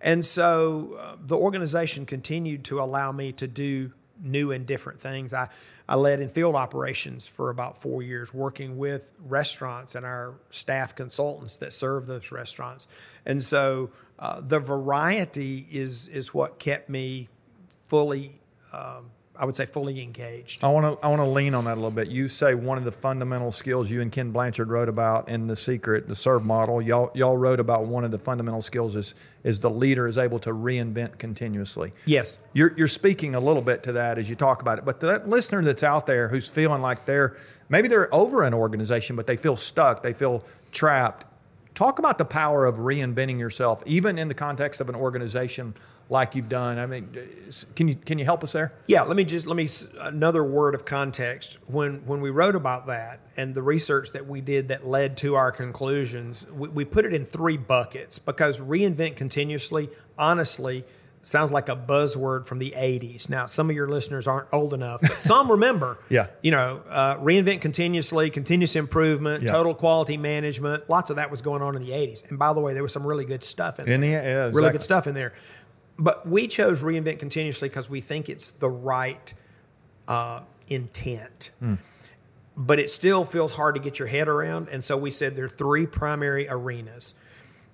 And 0.00 0.24
so 0.24 0.96
uh, 0.98 1.16
the 1.20 1.36
organization 1.36 2.06
continued 2.06 2.64
to 2.64 2.80
allow 2.80 3.12
me 3.12 3.32
to 3.32 3.46
do 3.46 3.92
new 4.20 4.50
and 4.50 4.66
different 4.66 5.00
things. 5.00 5.32
I, 5.32 5.48
I 5.88 5.94
led 5.96 6.20
in 6.20 6.28
field 6.28 6.54
operations 6.54 7.26
for 7.26 7.50
about 7.50 7.80
four 7.80 8.02
years, 8.02 8.34
working 8.34 8.78
with 8.78 9.12
restaurants 9.24 9.94
and 9.94 10.04
our 10.04 10.34
staff 10.50 10.94
consultants 10.94 11.56
that 11.58 11.72
serve 11.72 12.06
those 12.06 12.32
restaurants. 12.32 12.88
And 13.24 13.42
so 13.42 13.90
uh, 14.18 14.40
the 14.40 14.58
variety 14.58 15.66
is 15.70 16.08
is 16.08 16.34
what 16.34 16.58
kept 16.58 16.88
me 16.88 17.28
fully 17.84 18.40
um, 18.72 19.10
I 19.38 19.44
would 19.44 19.56
say 19.56 19.66
fully 19.66 20.02
engaged. 20.02 20.64
I 20.64 20.68
want 20.68 21.00
to 21.00 21.06
I 21.06 21.08
want 21.08 21.20
to 21.20 21.26
lean 21.26 21.54
on 21.54 21.64
that 21.66 21.74
a 21.74 21.76
little 21.76 21.92
bit. 21.92 22.08
You 22.08 22.26
say 22.26 22.54
one 22.54 22.76
of 22.76 22.84
the 22.84 22.90
fundamental 22.90 23.52
skills 23.52 23.88
you 23.88 24.00
and 24.00 24.10
Ken 24.10 24.32
Blanchard 24.32 24.68
wrote 24.68 24.88
about 24.88 25.28
in 25.28 25.46
the 25.46 25.54
secret, 25.54 26.08
the 26.08 26.16
serve 26.16 26.44
model. 26.44 26.82
Y'all 26.82 27.12
y'all 27.14 27.36
wrote 27.36 27.60
about 27.60 27.86
one 27.86 28.04
of 28.04 28.10
the 28.10 28.18
fundamental 28.18 28.60
skills 28.60 28.96
is 28.96 29.14
is 29.44 29.60
the 29.60 29.70
leader 29.70 30.08
is 30.08 30.18
able 30.18 30.40
to 30.40 30.50
reinvent 30.50 31.18
continuously. 31.18 31.92
Yes, 32.04 32.38
you're 32.52 32.74
you're 32.76 32.88
speaking 32.88 33.36
a 33.36 33.40
little 33.40 33.62
bit 33.62 33.84
to 33.84 33.92
that 33.92 34.18
as 34.18 34.28
you 34.28 34.34
talk 34.34 34.60
about 34.60 34.78
it. 34.78 34.84
But 34.84 34.98
that 35.00 35.28
listener 35.28 35.62
that's 35.62 35.84
out 35.84 36.06
there 36.06 36.26
who's 36.26 36.48
feeling 36.48 36.82
like 36.82 37.04
they're 37.04 37.36
maybe 37.68 37.86
they're 37.86 38.12
over 38.12 38.42
an 38.42 38.54
organization, 38.54 39.14
but 39.14 39.28
they 39.28 39.36
feel 39.36 39.54
stuck, 39.54 40.02
they 40.02 40.12
feel 40.12 40.44
trapped. 40.72 41.26
Talk 41.76 42.00
about 42.00 42.18
the 42.18 42.24
power 42.24 42.66
of 42.66 42.78
reinventing 42.78 43.38
yourself, 43.38 43.84
even 43.86 44.18
in 44.18 44.26
the 44.26 44.34
context 44.34 44.80
of 44.80 44.88
an 44.88 44.96
organization 44.96 45.74
like 46.10 46.34
you've 46.34 46.48
done. 46.48 46.78
I 46.78 46.86
mean, 46.86 47.08
can 47.76 47.88
you 47.88 47.94
can 47.94 48.18
you 48.18 48.24
help 48.24 48.42
us 48.42 48.52
there? 48.52 48.72
Yeah, 48.86 49.02
let 49.02 49.16
me 49.16 49.24
just 49.24 49.46
let 49.46 49.56
me 49.56 49.68
another 50.00 50.42
word 50.42 50.74
of 50.74 50.84
context. 50.84 51.58
When 51.66 52.06
when 52.06 52.20
we 52.20 52.30
wrote 52.30 52.54
about 52.56 52.86
that 52.86 53.20
and 53.36 53.54
the 53.54 53.62
research 53.62 54.12
that 54.12 54.26
we 54.26 54.40
did 54.40 54.68
that 54.68 54.86
led 54.86 55.16
to 55.18 55.34
our 55.34 55.52
conclusions, 55.52 56.46
we, 56.50 56.68
we 56.68 56.84
put 56.84 57.04
it 57.04 57.12
in 57.12 57.24
three 57.26 57.56
buckets 57.58 58.18
because 58.18 58.58
reinvent 58.58 59.16
continuously, 59.16 59.90
honestly, 60.16 60.84
sounds 61.22 61.52
like 61.52 61.68
a 61.68 61.76
buzzword 61.76 62.46
from 62.46 62.58
the 62.58 62.72
80s. 62.74 63.28
Now, 63.28 63.44
some 63.46 63.68
of 63.68 63.76
your 63.76 63.88
listeners 63.88 64.26
aren't 64.26 64.48
old 64.52 64.72
enough, 64.72 65.00
but 65.02 65.12
some 65.12 65.50
remember. 65.56 65.98
yeah. 66.08 66.28
You 66.40 66.52
know, 66.52 66.80
uh, 66.88 67.16
reinvent 67.18 67.60
continuously, 67.60 68.30
continuous 68.30 68.74
improvement, 68.76 69.42
Yeah. 69.42 69.52
total 69.52 69.74
quality 69.74 70.16
management. 70.16 70.88
Lots 70.88 71.10
of 71.10 71.16
that 71.16 71.30
was 71.30 71.42
going 71.42 71.60
on 71.60 71.76
in 71.76 71.82
the 71.82 71.90
80s. 71.90 72.26
And 72.30 72.38
by 72.38 72.52
the 72.54 72.60
way, 72.60 72.72
there 72.72 72.82
was 72.82 72.92
some 72.94 73.06
really 73.06 73.26
good 73.26 73.44
stuff 73.44 73.78
in 73.78 73.88
In 73.88 74.00
there. 74.00 74.22
the- 74.22 74.28
yeah, 74.28 74.50
Really 74.58 74.72
good 74.72 74.82
stuff 74.82 75.06
in 75.06 75.14
there. 75.14 75.34
But 75.98 76.28
we 76.28 76.46
chose 76.46 76.82
reinvent 76.82 77.18
continuously 77.18 77.68
because 77.68 77.90
we 77.90 78.00
think 78.00 78.28
it's 78.28 78.50
the 78.52 78.68
right 78.70 79.34
uh, 80.06 80.40
intent. 80.68 81.50
But 82.56 82.78
it 82.78 82.90
still 82.90 83.24
feels 83.24 83.54
hard 83.54 83.74
to 83.74 83.80
get 83.80 83.98
your 83.98 84.08
head 84.08 84.28
around. 84.28 84.68
And 84.68 84.82
so 84.82 84.96
we 84.96 85.10
said 85.10 85.36
there 85.36 85.44
are 85.44 85.48
three 85.48 85.86
primary 85.86 86.48
arenas. 86.48 87.14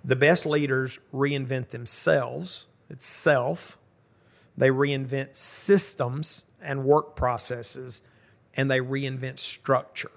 The 0.05 0.17
best 0.17 0.45
leaders 0.45 0.99
reinvent 1.13 1.71
themselves, 1.71 2.67
it's 2.91 3.07
self. 3.07 3.79
They 4.57 4.69
reinvent 4.69 5.35
systems 5.35 6.45
and 6.61 6.85
work 6.85 7.17
processes, 7.17 8.03
and 8.55 8.71
they 8.71 8.81
reinvent 8.81 9.39
structure 9.39 10.11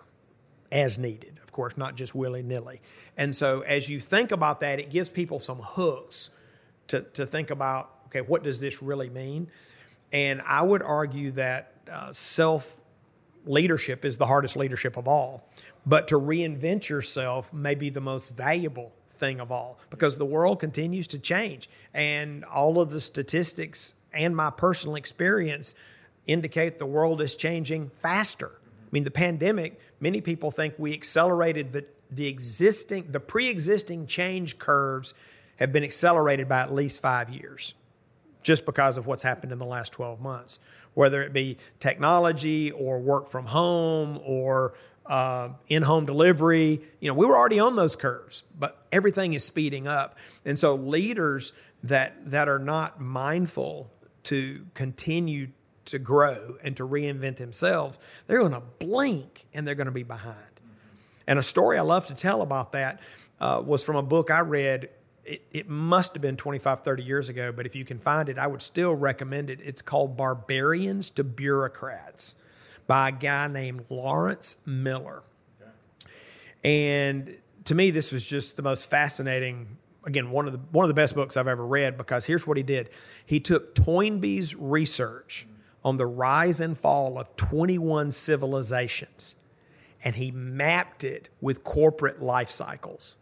as 0.72 0.98
needed, 0.98 1.40
of 1.42 1.52
course, 1.52 1.78
not 1.78 1.96
just 1.96 2.14
willy 2.14 2.44
nilly. 2.44 2.82
And 3.16 3.36
so 3.36 3.62
as 3.62 3.90
you 3.90 4.00
think 4.00 4.32
about 4.32 4.60
that, 4.60 4.80
it 4.80 4.90
gives 4.90 5.10
people 5.10 5.40
some 5.40 5.60
hooks 5.60 6.32
to, 6.90 7.02
to 7.02 7.26
think 7.26 7.50
about 7.50 7.97
okay, 8.08 8.22
what 8.22 8.44
does 8.44 8.60
this 8.60 8.82
really 8.82 9.10
mean? 9.10 9.50
And 10.12 10.42
I 10.42 10.62
would 10.62 10.82
argue 10.82 11.32
that 11.32 11.74
uh, 11.92 12.12
self 12.14 12.78
leadership 13.46 14.06
is 14.06 14.18
the 14.18 14.26
hardest 14.26 14.56
leadership 14.56 14.98
of 14.98 15.08
all. 15.08 15.48
But 15.86 16.10
to 16.10 16.20
reinvent 16.20 16.90
yourself 16.90 17.54
may 17.54 17.76
be 17.76 17.90
the 17.90 18.02
most 18.02 18.36
valuable 18.36 18.92
thing 19.18 19.40
of 19.40 19.52
all 19.52 19.80
because 19.90 20.18
the 20.18 20.26
world 20.26 20.60
continues 20.60 21.08
to 21.08 21.20
change. 21.20 21.70
And 21.94 22.44
all 22.46 22.80
of 22.80 22.90
the 22.90 23.00
statistics 23.00 23.94
and 24.14 24.36
my 24.36 24.50
personal 24.50 24.96
experience 24.96 25.74
indicate 26.26 26.78
the 26.78 26.86
world 26.86 27.22
is 27.22 27.36
changing 27.36 27.90
faster. 27.90 28.52
I 28.54 28.90
mean, 28.92 29.04
the 29.04 29.12
pandemic, 29.12 29.80
many 30.00 30.22
people 30.22 30.52
think 30.52 30.76
we 30.78 30.94
accelerated 30.94 31.72
the, 31.72 31.86
the 32.12 32.28
existing, 32.28 33.12
the 33.12 33.20
pre 33.20 33.48
existing 33.48 34.08
change 34.08 34.60
curves 34.60 35.14
have 35.58 35.72
been 35.72 35.84
accelerated 35.84 36.48
by 36.48 36.60
at 36.60 36.74
least 36.74 37.02
five 37.02 37.30
years 37.30 37.74
just 38.44 38.66
because 38.66 38.98
of 38.98 39.08
what's 39.08 39.24
happened 39.24 39.52
in 39.52 39.60
the 39.60 39.66
last 39.66 39.94
12 39.94 40.22
months, 40.22 40.60
whether 40.94 41.22
it 41.22 41.34
be 41.34 41.58
technology 41.80 42.72
or 42.72 43.00
work 43.00 43.28
from 43.28 43.46
home 43.46 44.20
or 44.24 44.74
uh, 45.06 45.50
in 45.68 45.84
home 45.84 46.06
delivery. 46.06 46.82
You 47.00 47.10
know, 47.10 47.14
we 47.14 47.26
were 47.26 47.38
already 47.38 47.60
on 47.60 47.76
those 47.76 47.96
curves, 47.96 48.44
but 48.58 48.86
everything 48.92 49.34
is 49.34 49.44
speeding 49.44 49.88
up. 49.88 50.18
And 50.46 50.58
so 50.58 50.76
leaders 50.76 51.54
that, 51.84 52.32
that 52.32 52.50
are 52.50 52.60
not 52.60 53.00
mindful 53.00 53.90
to 54.24 54.66
continue 54.74 55.50
to 55.86 56.00
grow 56.00 56.58
and 56.64 56.76
to 56.78 56.88
reinvent 56.88 57.38
themselves, 57.38 57.98
they're 58.28 58.40
going 58.40 58.52
to 58.52 58.64
blink 58.80 59.46
and 59.54 59.66
they're 59.66 59.76
going 59.76 59.86
to 59.86 59.92
be 59.92 60.04
behind. 60.04 60.36
And 61.26 61.40
a 61.40 61.44
story 61.44 61.78
I 61.78 61.82
love 61.82 62.08
to 62.08 62.16
tell 62.16 62.42
about 62.42 62.72
that 62.74 63.00
uh, 63.40 63.62
was 63.66 63.84
from 63.84 63.96
a 63.96 64.04
book 64.04 64.32
I 64.32 64.40
read. 64.40 64.90
It, 65.28 65.42
it 65.52 65.70
must 65.70 66.14
have 66.14 66.22
been 66.22 66.38
25, 66.38 66.84
30 66.84 67.04
years 67.04 67.30
ago, 67.30 67.52
but 67.52 67.66
if 67.66 67.76
you 67.76 67.86
can 67.86 68.00
find 68.00 68.30
it, 68.30 68.38
I 68.38 68.48
would 68.48 68.62
still 68.62 68.96
recommend 68.96 69.50
it. 69.50 69.60
It's 69.62 69.82
called 69.82 70.16
Barbarians 70.16 71.10
to 71.12 71.24
Bureaucrats 71.24 72.36
by 72.88 73.10
a 73.10 73.12
guy 73.12 73.48
named 73.48 73.86
Lawrence 73.90 74.58
Miller. 74.66 75.24
And 76.64 77.38
to 77.66 77.76
me, 77.76 77.92
this 77.92 78.12
was 78.12 78.26
just 78.26 78.56
the 78.56 78.62
most 78.62 78.90
fascinating. 78.90 79.78
Again, 80.06 80.32
one 80.32 80.48
of 80.48 80.54
the 80.54 80.60
one 80.72 80.86
of 80.86 80.88
the 80.88 80.94
best 80.94 81.14
books 81.14 81.38
I've 81.38 81.48
ever 81.48 81.66
read 81.66 81.98
because 81.98 82.26
here's 82.26 82.48
what 82.48 82.58
he 82.58 82.64
did. 82.64 82.90
He 83.26 83.40
took 83.40 83.76
Toynbee's 83.76 84.56
research 84.56 85.48
on 85.84 85.98
the 85.98 86.06
rise 86.06 86.62
and 86.62 86.78
fall 86.78 87.20
of 87.20 87.36
21 87.36 88.12
civilizations 88.12 89.36
and 90.04 90.16
he 90.16 90.32
mapped 90.32 91.04
it 91.04 91.30
with 91.42 91.64
corporate 91.64 92.22
life 92.22 92.50
cycles. 92.50 93.18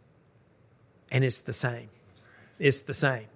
And 1.12 1.24
it's 1.24 1.39
the 1.39 1.53
same. 1.53 1.89
It's 2.59 2.81
the 2.81 2.93
same. 2.93 3.27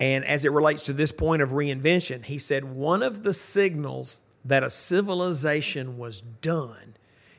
And 0.00 0.24
as 0.24 0.44
it 0.44 0.52
relates 0.52 0.84
to 0.84 0.92
this 0.92 1.12
point 1.12 1.42
of 1.42 1.50
reinvention, 1.50 2.24
he 2.24 2.38
said 2.38 2.64
one 2.64 3.02
of 3.02 3.22
the 3.22 3.32
signals 3.32 4.22
that 4.44 4.62
a 4.62 4.70
civilization 4.70 5.98
was 5.98 6.20
done 6.20 6.96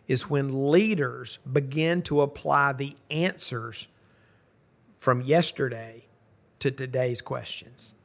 is 0.08 0.30
when 0.30 0.72
leaders 0.72 1.40
begin 1.52 2.02
to 2.02 2.22
apply 2.22 2.74
the 2.74 2.96
answers 3.10 3.88
from 4.98 5.22
yesterday 5.22 6.06
to 6.60 6.72
today's 6.72 7.22
questions. 7.22 7.96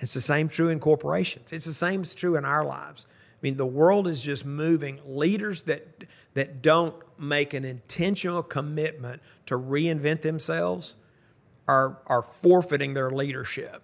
It's 0.00 0.14
the 0.14 0.20
same 0.20 0.48
true 0.48 0.68
in 0.68 0.80
corporations. 0.80 1.52
It's 1.52 1.66
the 1.66 1.74
same 1.74 2.02
true 2.04 2.36
in 2.36 2.44
our 2.44 2.64
lives. 2.64 3.06
I 3.10 3.38
mean, 3.42 3.56
the 3.56 3.66
world 3.66 4.08
is 4.08 4.22
just 4.22 4.44
moving. 4.44 5.00
Leaders 5.06 5.62
that 5.62 6.04
that 6.34 6.62
don't 6.62 6.94
make 7.18 7.52
an 7.54 7.64
intentional 7.64 8.42
commitment 8.42 9.20
to 9.46 9.58
reinvent 9.58 10.22
themselves 10.22 10.96
are 11.68 11.98
are 12.06 12.22
forfeiting 12.22 12.94
their 12.94 13.10
leadership. 13.10 13.82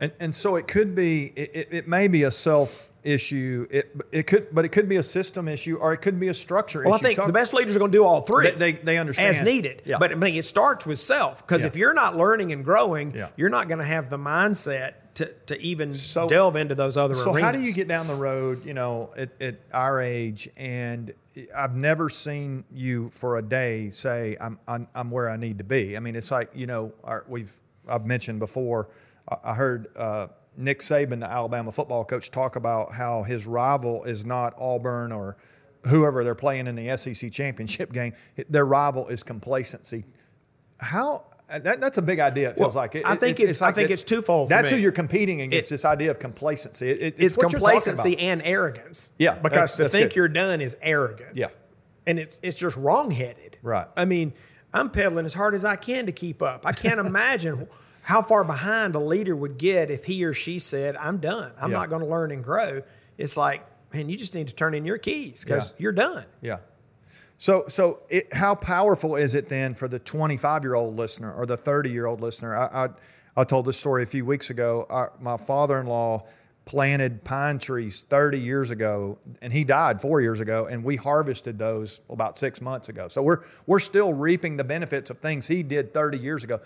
And 0.00 0.12
and 0.20 0.34
so 0.34 0.56
it 0.56 0.66
could 0.68 0.94
be 0.94 1.32
it, 1.36 1.68
it, 1.70 1.88
may 1.88 2.06
be 2.08 2.22
a 2.22 2.30
self 2.30 2.88
issue. 3.02 3.66
It 3.70 3.94
it 4.12 4.26
could 4.26 4.48
but 4.52 4.64
it 4.64 4.68
could 4.70 4.88
be 4.88 4.96
a 4.96 5.02
system 5.02 5.48
issue 5.48 5.76
or 5.76 5.92
it 5.92 5.98
could 5.98 6.20
be 6.20 6.28
a 6.28 6.34
structure 6.34 6.82
Well, 6.84 6.94
I 6.94 6.98
think 6.98 7.16
Talk- 7.16 7.26
the 7.26 7.32
best 7.32 7.54
leaders 7.54 7.74
are 7.74 7.78
going 7.78 7.90
to 7.90 7.96
do 7.98 8.04
all 8.04 8.20
three. 8.22 8.50
They- 8.50 8.72
they- 8.72 8.80
they 8.84 8.98
understand. 8.98 9.28
as 9.36 9.42
needed. 9.42 9.82
Yeah. 9.84 9.98
But 9.98 10.12
I 10.12 10.14
mean, 10.14 10.34
it 10.34 10.44
starts 10.44 10.86
with 10.86 10.98
self 10.98 11.38
because 11.38 11.62
Yeah. 11.62 11.68
if 11.68 11.76
you're 11.76 11.94
not 11.94 12.16
learning 12.16 12.52
and 12.52 12.64
growing, 12.64 13.14
Yeah. 13.14 13.28
you're 13.36 13.48
not 13.50 13.68
going 13.68 13.78
to 13.78 13.84
have 13.84 14.10
the 14.10 14.18
mindset 14.18 14.94
to, 15.16 15.26
to 15.46 15.60
even 15.60 15.92
So- 15.92 16.28
delve 16.28 16.56
into 16.56 16.74
those 16.74 16.96
other 16.96 17.14
So 17.14 17.32
arenas. 17.32 17.42
how 17.42 17.52
do 17.52 17.60
you 17.60 17.72
get 17.74 17.88
down 17.88 18.06
the 18.06 18.14
road, 18.14 18.64
you 18.64 18.74
know, 18.74 19.12
at, 19.16 19.30
at 19.40 19.56
our 19.72 20.00
age, 20.00 20.48
and 20.56 21.12
I've 21.54 21.74
never 21.74 22.08
seen 22.08 22.64
you 22.72 23.10
for 23.10 23.36
a 23.38 23.42
day 23.42 23.90
say 23.90 24.36
I'm, 24.40 24.58
I'm 24.66 24.88
I'm 24.94 25.10
where 25.10 25.28
I 25.28 25.36
need 25.36 25.58
to 25.58 25.64
be. 25.64 25.96
I 25.96 26.00
mean, 26.00 26.16
it's 26.16 26.30
like 26.30 26.50
you 26.54 26.66
know, 26.66 26.92
our, 27.04 27.24
we've 27.28 27.58
I've 27.88 28.06
mentioned 28.06 28.38
before. 28.38 28.88
I, 29.28 29.36
I 29.44 29.54
heard 29.54 29.88
uh, 29.96 30.28
Nick 30.56 30.80
Saban, 30.80 31.20
the 31.20 31.30
Alabama 31.30 31.70
football 31.72 32.04
coach, 32.04 32.30
talk 32.30 32.56
about 32.56 32.92
how 32.92 33.22
his 33.22 33.46
rival 33.46 34.04
is 34.04 34.24
not 34.24 34.54
Auburn 34.58 35.12
or 35.12 35.36
whoever 35.86 36.24
they're 36.24 36.34
playing 36.34 36.66
in 36.66 36.74
the 36.74 36.96
SEC 36.96 37.30
championship 37.32 37.92
game. 38.00 38.14
Their 38.48 38.64
rival 38.66 39.08
is 39.08 39.22
complacency. 39.22 40.04
How 40.78 41.24
that, 41.48 41.80
that's 41.80 41.98
a 41.98 42.02
big 42.02 42.18
idea. 42.20 42.50
It 42.50 42.56
feels 42.56 42.74
Well, 42.74 42.82
like 42.84 42.94
it, 42.96 43.04
I 43.06 43.14
think 43.16 43.38
it's- 43.40 43.62
I 43.62 43.72
think 43.72 43.90
it's 43.90 44.02
twofold 44.02 44.48
for 44.48 44.54
That's 44.54 44.70
who 44.70 44.76
you're 44.76 44.92
competing 44.92 45.40
against. 45.40 45.70
This 45.70 45.84
idea 45.84 46.10
of 46.10 46.18
complacency. 46.18 46.88
It, 46.90 47.00
it- 47.00 47.14
it's 47.18 47.36
you're 47.36 47.48
complacency 47.50 48.18
and 48.18 48.42
arrogance. 48.42 49.12
Yeah, 49.18 49.34
because 49.36 49.76
to 49.76 49.88
think 49.88 50.10
good. 50.10 50.16
you're 50.16 50.28
done 50.28 50.60
is 50.60 50.76
arrogant. 50.82 51.36
Yeah. 51.36 51.48
and 52.06 52.18
it's 52.18 52.38
it's 52.42 52.56
just 52.58 52.76
wrongheaded. 52.76 53.58
Right. 53.62 53.86
I 53.96 54.04
mean, 54.04 54.32
I'm 54.74 54.90
pedaling 54.90 55.26
as 55.26 55.34
hard 55.34 55.54
as 55.54 55.64
I 55.64 55.76
can 55.76 56.06
to 56.06 56.12
keep 56.12 56.42
up. 56.42 56.66
I 56.66 56.72
can't 56.72 57.00
imagine 57.00 57.68
how 58.02 58.22
far 58.22 58.44
behind 58.44 58.94
a 58.94 59.00
leader 59.00 59.34
would 59.34 59.58
get 59.58 59.90
if 59.90 60.04
he 60.04 60.24
or 60.24 60.32
she 60.34 60.58
said, 60.58 60.96
"I'm 60.96 61.18
done. 61.18 61.52
I'm 61.60 61.70
Yeah. 61.70 61.78
not 61.78 61.90
going 61.90 62.02
to 62.02 62.08
learn 62.08 62.30
and 62.30 62.42
grow." 62.44 62.82
It's 63.18 63.36
like, 63.36 63.64
man, 63.94 64.08
you 64.08 64.16
just 64.16 64.34
need 64.34 64.48
to 64.48 64.54
turn 64.54 64.74
in 64.74 64.84
your 64.84 64.98
keys 64.98 65.42
because 65.44 65.68
Yeah. 65.70 65.74
you're 65.78 65.92
done. 65.92 66.24
Yeah. 66.42 66.58
So, 67.38 67.64
so 67.68 68.02
it, 68.08 68.32
how 68.32 68.54
powerful 68.54 69.16
is 69.16 69.34
it 69.34 69.48
then 69.48 69.74
for 69.74 69.88
the 69.88 69.98
25 69.98 70.64
year 70.64 70.74
old 70.74 70.96
listener 70.96 71.32
or 71.34 71.46
the 71.46 71.56
30 71.56 71.90
year 71.90 72.06
old 72.06 72.20
listener? 72.20 72.56
I, 72.56 72.86
I, 72.86 72.88
I 73.36 73.44
told 73.44 73.66
this 73.66 73.76
story 73.76 74.02
a 74.02 74.06
few 74.06 74.24
weeks 74.24 74.50
ago. 74.50 74.86
Our, 74.88 75.12
my 75.20 75.36
father 75.36 75.80
in 75.80 75.86
law 75.86 76.26
planted 76.64 77.22
pine 77.22 77.58
trees 77.58 78.04
30 78.08 78.40
years 78.40 78.70
ago, 78.70 79.18
and 79.40 79.52
he 79.52 79.62
died 79.62 80.00
four 80.00 80.20
years 80.20 80.40
ago, 80.40 80.66
and 80.66 80.82
we 80.82 80.96
harvested 80.96 81.58
those 81.58 82.00
about 82.10 82.36
six 82.36 82.60
months 82.60 82.88
ago. 82.88 83.06
So 83.08 83.22
we're 83.22 83.44
we're 83.66 83.80
still 83.80 84.12
reaping 84.12 84.56
the 84.56 84.64
benefits 84.64 85.10
of 85.10 85.18
things 85.18 85.46
he 85.46 85.62
did 85.62 85.94
30 85.94 86.18
years 86.18 86.42
ago. 86.42 86.60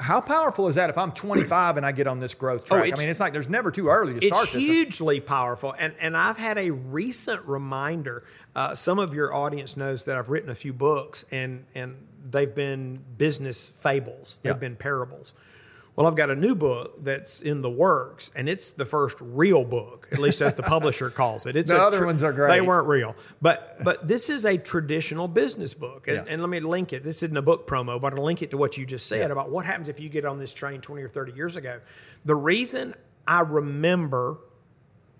How 0.00 0.20
powerful 0.20 0.66
is 0.66 0.74
that 0.74 0.90
if 0.90 0.98
I'm 0.98 1.12
25 1.12 1.76
and 1.76 1.86
I 1.86 1.92
get 1.92 2.08
on 2.08 2.18
this 2.18 2.34
growth 2.34 2.64
track? 2.64 2.92
I 2.92 2.96
mean, 2.96 3.08
it's 3.08 3.20
like 3.20 3.32
there's 3.32 3.48
never 3.48 3.70
too 3.70 3.88
early 3.88 4.14
to 4.14 4.18
It's 4.18 4.26
start 4.36 4.50
this. 4.52 4.60
hugely 4.62 5.20
powerful, 5.20 5.72
and 5.78 5.94
and 6.00 6.16
I've 6.16 6.36
had 6.36 6.58
a 6.58 6.70
recent 6.70 7.44
reminder. 7.46 8.24
Uh, 8.56 8.74
some 8.74 8.98
of 8.98 9.14
your 9.14 9.32
audience 9.32 9.76
knows 9.76 10.04
that 10.06 10.16
I've 10.16 10.30
written 10.30 10.50
a 10.50 10.54
few 10.56 10.72
books, 10.72 11.24
and 11.30 11.64
and 11.76 11.94
they've 12.28 12.52
been 12.52 13.04
business 13.16 13.68
fables. 13.68 14.40
They've 14.42 14.50
Yeah. 14.54 14.58
been 14.58 14.74
parables. 14.74 15.34
Well, 15.98 16.06
I've 16.06 16.14
got 16.14 16.30
a 16.30 16.36
new 16.36 16.54
book 16.54 17.02
that's 17.02 17.42
in 17.42 17.60
the 17.60 17.68
works, 17.68 18.30
and 18.36 18.48
it's 18.48 18.70
the 18.70 18.86
first 18.86 19.16
real 19.20 19.64
book, 19.64 20.06
at 20.12 20.20
least 20.20 20.40
as 20.40 20.54
the 20.54 20.62
publisher 20.76 21.10
calls 21.10 21.44
it. 21.44 21.56
It's 21.56 21.72
The 21.72 21.82
other 21.82 22.06
ones 22.06 22.22
are 22.22 22.32
great. 22.32 22.50
They 22.50 22.60
weren't 22.60 22.86
real, 22.86 23.16
but 23.42 23.82
but 23.82 24.06
this 24.06 24.30
is 24.30 24.44
a 24.44 24.56
traditional 24.58 25.26
business 25.26 25.74
book, 25.74 26.06
and, 26.06 26.18
Yeah. 26.18 26.32
and 26.32 26.40
let 26.40 26.50
me 26.50 26.60
link 26.60 26.92
it. 26.92 27.02
This 27.02 27.24
isn't 27.24 27.36
a 27.36 27.42
book 27.42 27.66
promo, 27.66 28.00
but 28.00 28.14
I'll 28.14 28.22
link 28.22 28.42
it 28.42 28.52
to 28.52 28.56
what 28.56 28.76
you 28.78 28.86
just 28.86 29.06
said 29.08 29.22
Yeah. 29.26 29.32
about 29.32 29.50
what 29.50 29.66
happens 29.66 29.88
if 29.88 29.98
you 29.98 30.08
get 30.08 30.24
on 30.24 30.38
this 30.38 30.54
train 30.54 30.80
twenty 30.80 31.02
or 31.02 31.08
thirty 31.08 31.32
years 31.32 31.56
ago. 31.56 31.80
The 32.24 32.36
reason 32.36 32.94
I 33.26 33.40
remember, 33.40 34.38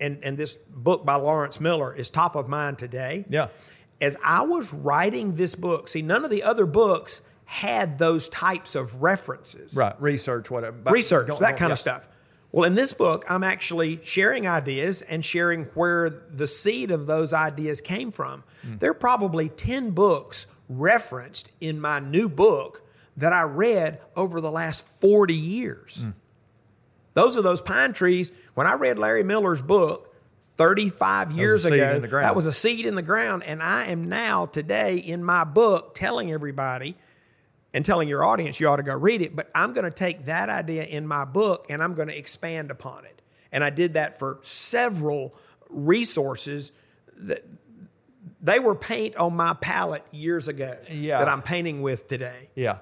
and 0.00 0.20
and 0.22 0.38
this 0.38 0.54
book 0.54 1.04
by 1.04 1.16
Lawrence 1.16 1.58
Miller 1.58 1.92
is 1.92 2.08
top 2.08 2.36
of 2.36 2.48
mind 2.48 2.78
today. 2.78 3.24
Yeah. 3.28 3.48
As 4.00 4.16
I 4.24 4.42
was 4.42 4.72
writing 4.72 5.34
this 5.34 5.56
book, 5.56 5.88
see, 5.88 6.02
none 6.02 6.24
of 6.24 6.30
the 6.30 6.44
other 6.44 6.66
books 6.66 7.20
had 7.48 7.96
those 7.98 8.28
types 8.28 8.74
of 8.74 9.00
references 9.00 9.74
Right. 9.74 9.98
Research, 9.98 10.50
whatever. 10.50 10.76
Research, 10.90 11.28
that 11.38 11.56
kind 11.56 11.70
yeah. 11.70 11.72
of 11.72 11.78
stuff. 11.78 12.06
Well, 12.52 12.64
in 12.64 12.74
this 12.74 12.92
book, 12.92 13.24
I'm 13.26 13.42
actually 13.42 14.00
sharing 14.04 14.46
ideas 14.46 15.00
and 15.00 15.24
sharing 15.24 15.64
where 15.72 16.10
the 16.30 16.46
seed 16.46 16.90
of 16.90 17.06
those 17.06 17.32
ideas 17.32 17.80
came 17.80 18.12
from. 18.12 18.44
Hmm. 18.62 18.76
There 18.76 18.90
are 18.90 18.94
probably 18.94 19.48
10 19.48 19.92
books 19.92 20.46
referenced 20.68 21.50
in 21.58 21.80
my 21.80 22.00
new 22.00 22.28
book 22.28 22.82
that 23.16 23.32
I 23.32 23.42
read 23.42 24.02
over 24.14 24.42
the 24.42 24.50
last 24.50 24.86
40 25.00 25.32
years. 25.32 26.04
Hmm. 26.04 26.10
Those 27.14 27.34
are 27.38 27.42
those 27.42 27.62
pine 27.62 27.94
trees. 27.94 28.30
When 28.52 28.66
I 28.66 28.74
read 28.74 28.98
Larry 28.98 29.24
Miller's 29.24 29.62
book 29.62 30.14
35 30.58 31.32
years 31.32 31.64
ago, 31.64 31.94
in 31.94 32.02
the 32.02 32.08
ground. 32.08 32.26
that 32.26 32.36
was 32.36 32.44
a 32.44 32.52
seed 32.52 32.84
in 32.84 32.94
the 32.94 33.02
ground. 33.02 33.42
And 33.44 33.62
I 33.62 33.86
am 33.86 34.10
now, 34.10 34.44
today, 34.44 34.98
in 34.98 35.24
my 35.24 35.44
book, 35.44 35.94
telling 35.94 36.30
everybody 36.30 36.94
and 37.74 37.84
telling 37.84 38.08
your 38.08 38.24
audience 38.24 38.60
you 38.60 38.68
ought 38.68 38.76
to 38.76 38.82
go 38.82 38.96
read 38.96 39.20
it, 39.22 39.36
but 39.36 39.50
I'm 39.54 39.72
going 39.72 39.84
to 39.84 39.90
take 39.90 40.26
that 40.26 40.48
idea 40.48 40.84
in 40.84 41.06
my 41.06 41.24
book 41.24 41.66
and 41.68 41.82
I'm 41.82 41.94
going 41.94 42.08
to 42.08 42.16
expand 42.16 42.70
upon 42.70 43.04
it. 43.04 43.20
And 43.52 43.62
I 43.62 43.70
did 43.70 43.94
that 43.94 44.18
for 44.18 44.38
several 44.42 45.34
resources 45.70 46.72
that 47.16 47.44
they 48.40 48.58
were 48.58 48.74
paint 48.74 49.16
on 49.16 49.34
my 49.34 49.54
palette 49.54 50.04
years 50.12 50.48
ago 50.48 50.76
Yeah. 50.90 51.18
that 51.18 51.28
I'm 51.28 51.42
painting 51.42 51.82
with 51.82 52.08
today. 52.08 52.50
Yeah. 52.54 52.78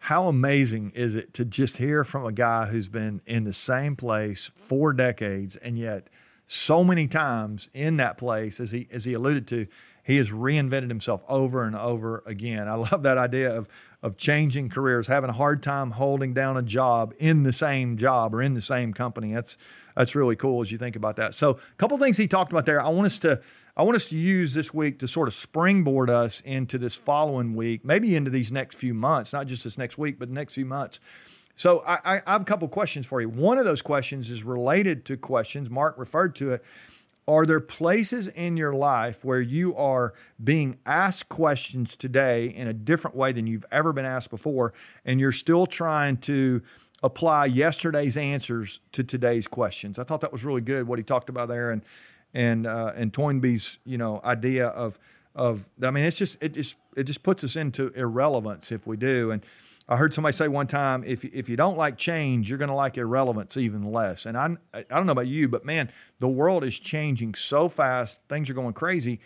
How 0.00 0.28
amazing 0.28 0.92
is 0.94 1.14
it 1.14 1.34
to 1.34 1.44
just 1.44 1.76
hear 1.76 2.04
from 2.04 2.24
a 2.24 2.32
guy 2.32 2.66
who's 2.66 2.88
been 2.88 3.20
in 3.26 3.44
the 3.44 3.52
same 3.52 3.96
place 3.96 4.50
for 4.56 4.92
decades 4.92 5.56
and 5.56 5.78
yet 5.78 6.08
so 6.50 6.82
many 6.82 7.06
times 7.06 7.68
in 7.74 7.98
that 7.98 8.16
place, 8.16 8.58
as 8.58 8.70
he 8.70 8.88
as 8.90 9.04
he 9.04 9.12
alluded 9.12 9.46
to, 9.48 9.66
he 10.02 10.16
has 10.16 10.30
reinvented 10.30 10.88
himself 10.88 11.22
over 11.28 11.62
and 11.62 11.76
over 11.76 12.22
again. 12.24 12.66
I 12.66 12.74
love 12.90 13.02
that 13.02 13.18
idea 13.18 13.54
of 13.54 13.68
of 14.02 14.16
changing 14.16 14.70
careers, 14.70 15.08
having 15.08 15.28
a 15.28 15.34
hard 15.34 15.62
time 15.62 15.90
holding 15.92 16.32
down 16.32 16.56
a 16.56 16.62
job 16.62 17.12
in 17.18 17.42
the 17.42 17.52
same 17.52 17.98
job 17.98 18.34
or 18.34 18.40
in 18.40 18.54
the 18.54 18.62
same 18.62 18.94
company. 18.94 19.34
That's 19.34 19.58
that's 19.94 20.14
really 20.14 20.36
cool 20.36 20.62
as 20.62 20.72
you 20.72 20.78
think 20.78 20.96
about 20.96 21.16
that. 21.16 21.34
So, 21.34 21.50
a 21.50 21.76
couple 21.76 21.98
things 21.98 22.16
he 22.16 22.26
talked 22.26 22.50
about 22.50 22.64
there. 22.64 22.80
I 22.80 22.88
want 22.88 23.06
us 23.06 23.18
to 23.20 23.42
I 23.76 23.82
want 23.82 23.96
us 23.96 24.08
to 24.08 24.16
use 24.16 24.54
this 24.54 24.72
week 24.72 24.98
to 25.00 25.08
sort 25.08 25.28
of 25.28 25.34
springboard 25.34 26.08
us 26.08 26.40
into 26.46 26.78
this 26.78 26.96
following 26.96 27.54
week, 27.54 27.84
maybe 27.84 28.16
into 28.16 28.30
these 28.30 28.50
next 28.50 28.76
few 28.76 28.94
months, 28.94 29.34
not 29.34 29.46
just 29.46 29.64
this 29.64 29.76
next 29.76 29.98
week, 29.98 30.18
but 30.18 30.30
next 30.30 30.54
few 30.54 30.64
months. 30.64 30.98
So 31.58 31.82
I, 31.84 31.98
I 32.04 32.22
I 32.24 32.32
have 32.32 32.42
a 32.42 32.44
couple 32.44 32.68
questions 32.68 33.04
for 33.04 33.20
you. 33.20 33.28
One 33.28 33.58
of 33.58 33.64
those 33.64 33.82
questions 33.82 34.30
is 34.30 34.44
related 34.44 35.04
to 35.06 35.16
questions. 35.16 35.68
Mark 35.68 35.98
referred 35.98 36.36
to 36.36 36.52
it. 36.52 36.64
Are 37.26 37.44
there 37.44 37.60
places 37.60 38.28
in 38.28 38.56
your 38.56 38.72
life 38.72 39.24
where 39.24 39.40
you 39.40 39.74
are 39.74 40.14
being 40.42 40.78
asked 40.86 41.28
questions 41.28 41.96
today 41.96 42.46
in 42.46 42.68
a 42.68 42.72
different 42.72 43.16
way 43.16 43.32
than 43.32 43.46
you've 43.48 43.66
ever 43.72 43.92
been 43.92 44.04
asked 44.04 44.30
before, 44.30 44.72
and 45.04 45.18
you're 45.18 45.32
still 45.32 45.66
trying 45.66 46.18
to 46.18 46.62
apply 47.02 47.46
yesterday's 47.46 48.16
answers 48.16 48.78
to 48.92 49.02
today's 49.02 49.48
questions? 49.48 49.98
I 49.98 50.04
thought 50.04 50.20
that 50.20 50.32
was 50.32 50.44
really 50.44 50.62
good 50.62 50.86
what 50.86 51.00
he 51.00 51.02
talked 51.02 51.28
about 51.28 51.48
there, 51.48 51.72
and 51.72 51.82
and 52.32 52.68
uh, 52.68 52.92
and 52.94 53.12
Toynbee's 53.12 53.78
you 53.84 53.98
know 53.98 54.20
idea 54.22 54.68
of 54.68 54.96
of 55.34 55.66
I 55.82 55.90
mean 55.90 56.04
it's 56.04 56.18
just 56.18 56.40
it 56.40 56.54
just 56.54 56.76
it 56.96 57.02
just 57.02 57.24
puts 57.24 57.42
us 57.42 57.56
into 57.56 57.88
irrelevance 57.96 58.70
if 58.70 58.86
we 58.86 58.96
do 58.96 59.32
and. 59.32 59.44
I 59.88 59.96
heard 59.96 60.12
somebody 60.12 60.34
say 60.34 60.48
one 60.48 60.66
time, 60.66 61.02
if 61.06 61.24
if 61.24 61.48
you 61.48 61.56
don't 61.56 61.78
like 61.78 61.96
change, 61.96 62.48
you're 62.48 62.58
going 62.58 62.68
to 62.68 62.74
like 62.74 62.98
irrelevance 62.98 63.56
even 63.56 63.90
less. 63.90 64.26
And 64.26 64.36
I 64.36 64.56
I 64.74 64.82
don't 64.82 65.06
know 65.06 65.12
about 65.12 65.28
you, 65.28 65.48
but 65.48 65.64
man, 65.64 65.90
the 66.18 66.28
world 66.28 66.62
is 66.62 66.78
changing 66.78 67.34
so 67.34 67.68
fast. 67.68 68.20
Things 68.28 68.50
are 68.50 68.54
going 68.54 68.74
crazy, 68.74 69.20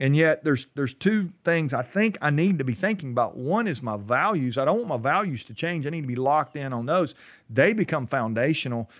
and 0.00 0.16
yet 0.16 0.42
there's 0.42 0.66
there's 0.74 0.92
two 0.92 1.32
things 1.44 1.72
I 1.72 1.82
think 1.82 2.18
I 2.20 2.30
need 2.30 2.58
to 2.58 2.64
be 2.64 2.74
thinking 2.74 3.12
about. 3.12 3.36
One 3.36 3.68
is 3.68 3.80
my 3.80 3.96
values. 3.96 4.58
I 4.58 4.64
don't 4.64 4.78
want 4.78 4.88
my 4.88 5.10
values 5.10 5.44
to 5.44 5.54
change. 5.54 5.86
I 5.86 5.90
need 5.90 6.02
to 6.02 6.08
be 6.08 6.16
locked 6.16 6.56
in 6.56 6.72
on 6.72 6.86
those. 6.86 7.14
They 7.48 7.72
become 7.72 8.08
foundational. 8.08 8.90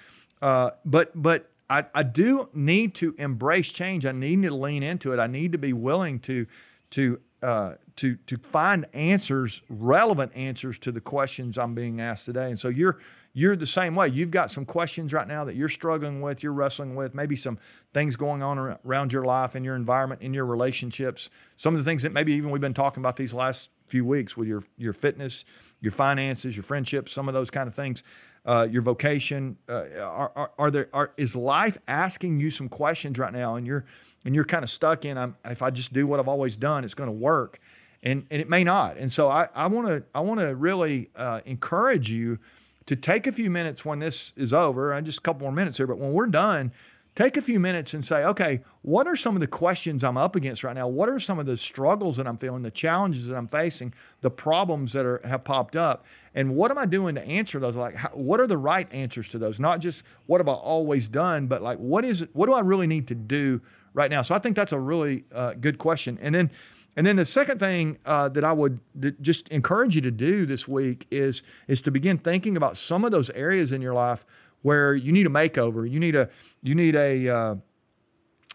Uh, 0.41 0.71
but 0.85 1.11
but 1.21 1.51
I, 1.69 1.85
I 1.95 2.05
do 2.05 2.49
need 2.55 2.95
to 2.97 3.17
embrace 3.19 3.73
change. 3.73 4.07
I 4.07 4.13
need 4.13 4.43
to 4.45 4.55
lean 4.55 4.85
into 4.85 5.13
it. 5.13 5.19
I 5.19 5.27
need 5.27 5.51
to 5.53 5.59
be 5.59 5.73
willing 5.73 6.21
to 6.21 6.47
to 6.91 7.21
uh, 7.43 7.75
to 7.97 8.17
to 8.27 8.37
find 8.39 8.87
answers, 8.93 9.63
relevant 9.69 10.33
answers 10.35 10.79
to 10.81 10.93
the 10.93 11.01
questions 11.01 11.59
I'm 11.59 11.75
being 11.75 12.01
asked 12.01 12.25
today. 12.25 12.49
And 12.49 12.59
so 12.59 12.69
you're 12.69 12.99
you're 13.33 13.55
the 13.55 13.67
same 13.67 13.95
way. 13.95 14.09
You've 14.09 14.31
got 14.31 14.51
some 14.51 14.65
questions 14.65 15.13
right 15.13 15.29
now 15.29 15.45
that 15.45 15.55
you're 15.55 15.69
struggling 15.69 16.21
with, 16.21 16.43
you're 16.43 16.53
wrestling 16.53 16.97
with, 16.97 17.15
maybe 17.15 17.37
some 17.37 17.59
things 17.95 18.17
going 18.17 18.43
on 18.43 18.59
around 18.85 19.13
your 19.13 19.25
life, 19.25 19.55
and 19.55 19.65
your 19.65 19.77
environment, 19.77 20.23
in 20.23 20.35
your 20.35 20.47
relationships. 20.47 21.31
Some 21.57 21.75
of 21.75 21.85
the 21.85 21.89
things 21.89 22.03
that 22.03 22.13
maybe 22.13 22.33
even 22.33 22.51
we've 22.51 22.61
been 22.61 22.75
talking 22.75 23.01
about 23.01 23.17
these 23.17 23.35
last 23.35 23.71
few 23.87 24.05
weeks 24.05 24.37
with 24.37 24.49
your 24.49 24.63
your 24.77 24.93
fitness, 24.93 25.45
your 25.81 25.93
finances, 25.93 26.57
your 26.57 26.65
friendships, 26.65 27.13
some 27.13 27.29
of 27.29 27.35
those 27.35 27.51
kind 27.51 27.69
of 27.69 27.75
things. 27.75 28.03
Uh, 28.47 28.67
your 28.71 28.81
vocation 28.81 29.59
uh, 29.69 29.85
are, 30.01 30.33
are, 30.35 30.51
are 30.59 30.71
there 30.71 30.89
are, 30.93 31.13
is 31.17 31.37
life 31.37 31.77
asking 31.87 32.41
you 32.41 32.51
some 32.51 32.69
questions 32.69 33.19
right 33.19 33.33
now 33.33 33.57
and 33.57 33.67
you're 33.67 33.85
and 34.25 34.35
you're 34.35 34.45
kind 34.45 34.65
of 34.65 34.71
stuck 34.71 35.05
in 35.05 35.17
I'm, 35.17 35.37
if 35.45 35.63
I 35.63 35.71
just 35.71 35.93
do 35.93 36.07
what 36.07 36.21
I've 36.21 36.29
always 36.29 36.57
done 36.57 36.85
it's 36.85 36.95
going 36.95 37.09
to 37.09 37.13
work 37.13 37.61
and 38.03 38.27
and 38.31 38.41
it 38.41 38.49
may 38.49 38.65
not 38.65 38.97
and 38.97 39.11
so 39.11 39.29
I 39.29 39.49
I 39.55 39.67
want 39.67 39.87
to 39.89 40.05
I 40.15 40.21
want 40.21 40.41
to 40.41 40.55
really 40.55 41.11
uh, 41.17 41.41
encourage 41.45 42.11
you 42.11 42.39
to 42.87 42.97
take 42.97 43.27
a 43.27 43.33
few 43.33 43.51
minutes 43.51 43.85
when 43.85 43.99
this 43.99 44.33
is 44.37 44.53
over 44.53 44.93
and 44.93 45.05
just 45.05 45.19
a 45.19 45.23
couple 45.23 45.43
more 45.43 45.53
minutes 45.53 45.77
here 45.77 45.87
but 45.87 45.99
when 45.99 46.13
we're 46.13 46.27
done 46.27 46.73
take 47.15 47.37
a 47.37 47.43
few 47.43 47.59
minutes 47.59 47.95
and 47.95 48.05
say 48.05 48.25
okay 48.25 48.61
what 48.83 49.07
are 49.07 49.17
some 49.17 49.35
of 49.35 49.41
the 49.41 49.47
questions 49.47 50.05
I'm 50.05 50.17
up 50.17 50.37
against 50.37 50.63
right 50.65 50.75
now 50.75 50.89
what 50.89 51.09
are 51.09 51.21
some 51.21 51.39
of 51.39 51.47
the 51.47 51.57
struggles 51.57 52.17
that 52.17 52.27
I'm 52.27 52.37
feeling 52.37 52.63
the 52.63 52.71
challenges 52.71 53.27
that 53.27 53.37
I'm 53.37 53.49
facing 53.49 53.93
the 54.21 54.31
problems 54.31 54.93
that 54.93 55.05
are 55.05 55.21
have 55.25 55.45
popped 55.45 55.77
up 55.77 56.05
and 56.39 56.55
what 56.55 56.71
am 56.71 56.79
I 56.79 56.87
doing 56.87 57.17
to 57.17 57.27
answer 57.27 57.59
those? 57.59 57.75
Like, 57.75 57.97
how, 57.97 58.11
what 58.11 58.39
are 58.39 58.47
the 58.47 58.57
right 58.57 58.87
answers 58.93 59.29
to 59.31 59.39
those? 59.39 59.59
Not 59.59 59.81
just 59.81 60.05
what 60.27 60.39
have 60.39 60.47
I 60.47 60.53
always 60.53 61.09
done, 61.09 61.49
but 61.49 61.63
like, 61.63 61.79
what 61.79 62.05
is? 62.05 62.29
What 62.33 62.47
do 62.47 62.53
I 62.53 62.61
really 62.61 62.87
need 62.87 63.09
to 63.09 63.17
do 63.17 63.61
right 63.99 64.11
now? 64.11 64.23
So 64.23 64.35
I 64.35 64.39
think 64.39 64.55
that's 64.55 64.73
a 64.73 64.79
really 64.79 65.25
uh, 65.35 65.55
good 65.55 65.77
question. 65.77 66.19
And 66.23 66.33
then, 66.33 66.51
and 66.97 67.05
then 67.05 67.17
the 67.17 67.25
second 67.25 67.59
thing 67.59 67.99
uh, 68.07 68.29
that 68.29 68.45
I 68.45 68.53
would 68.53 68.79
just 69.21 69.49
encourage 69.49 69.97
you 69.97 70.01
to 70.03 70.13
do 70.13 70.47
this 70.47 70.67
week 70.69 71.07
is 71.11 71.43
is 71.67 71.83
to 71.83 71.91
begin 71.91 72.17
thinking 72.17 72.57
about 72.57 72.77
some 72.77 73.05
of 73.05 73.11
those 73.11 73.29
areas 73.31 73.73
in 73.73 73.83
your 73.83 73.95
life 73.95 74.25
where 74.63 74.95
you 74.95 75.13
need 75.13 75.27
a 75.27 75.31
makeover. 75.31 75.89
You 75.91 75.99
need 75.99 76.15
a 76.15 76.31
you 76.63 76.75
need 76.77 76.95
a 76.95 77.29
uh, 77.29 77.55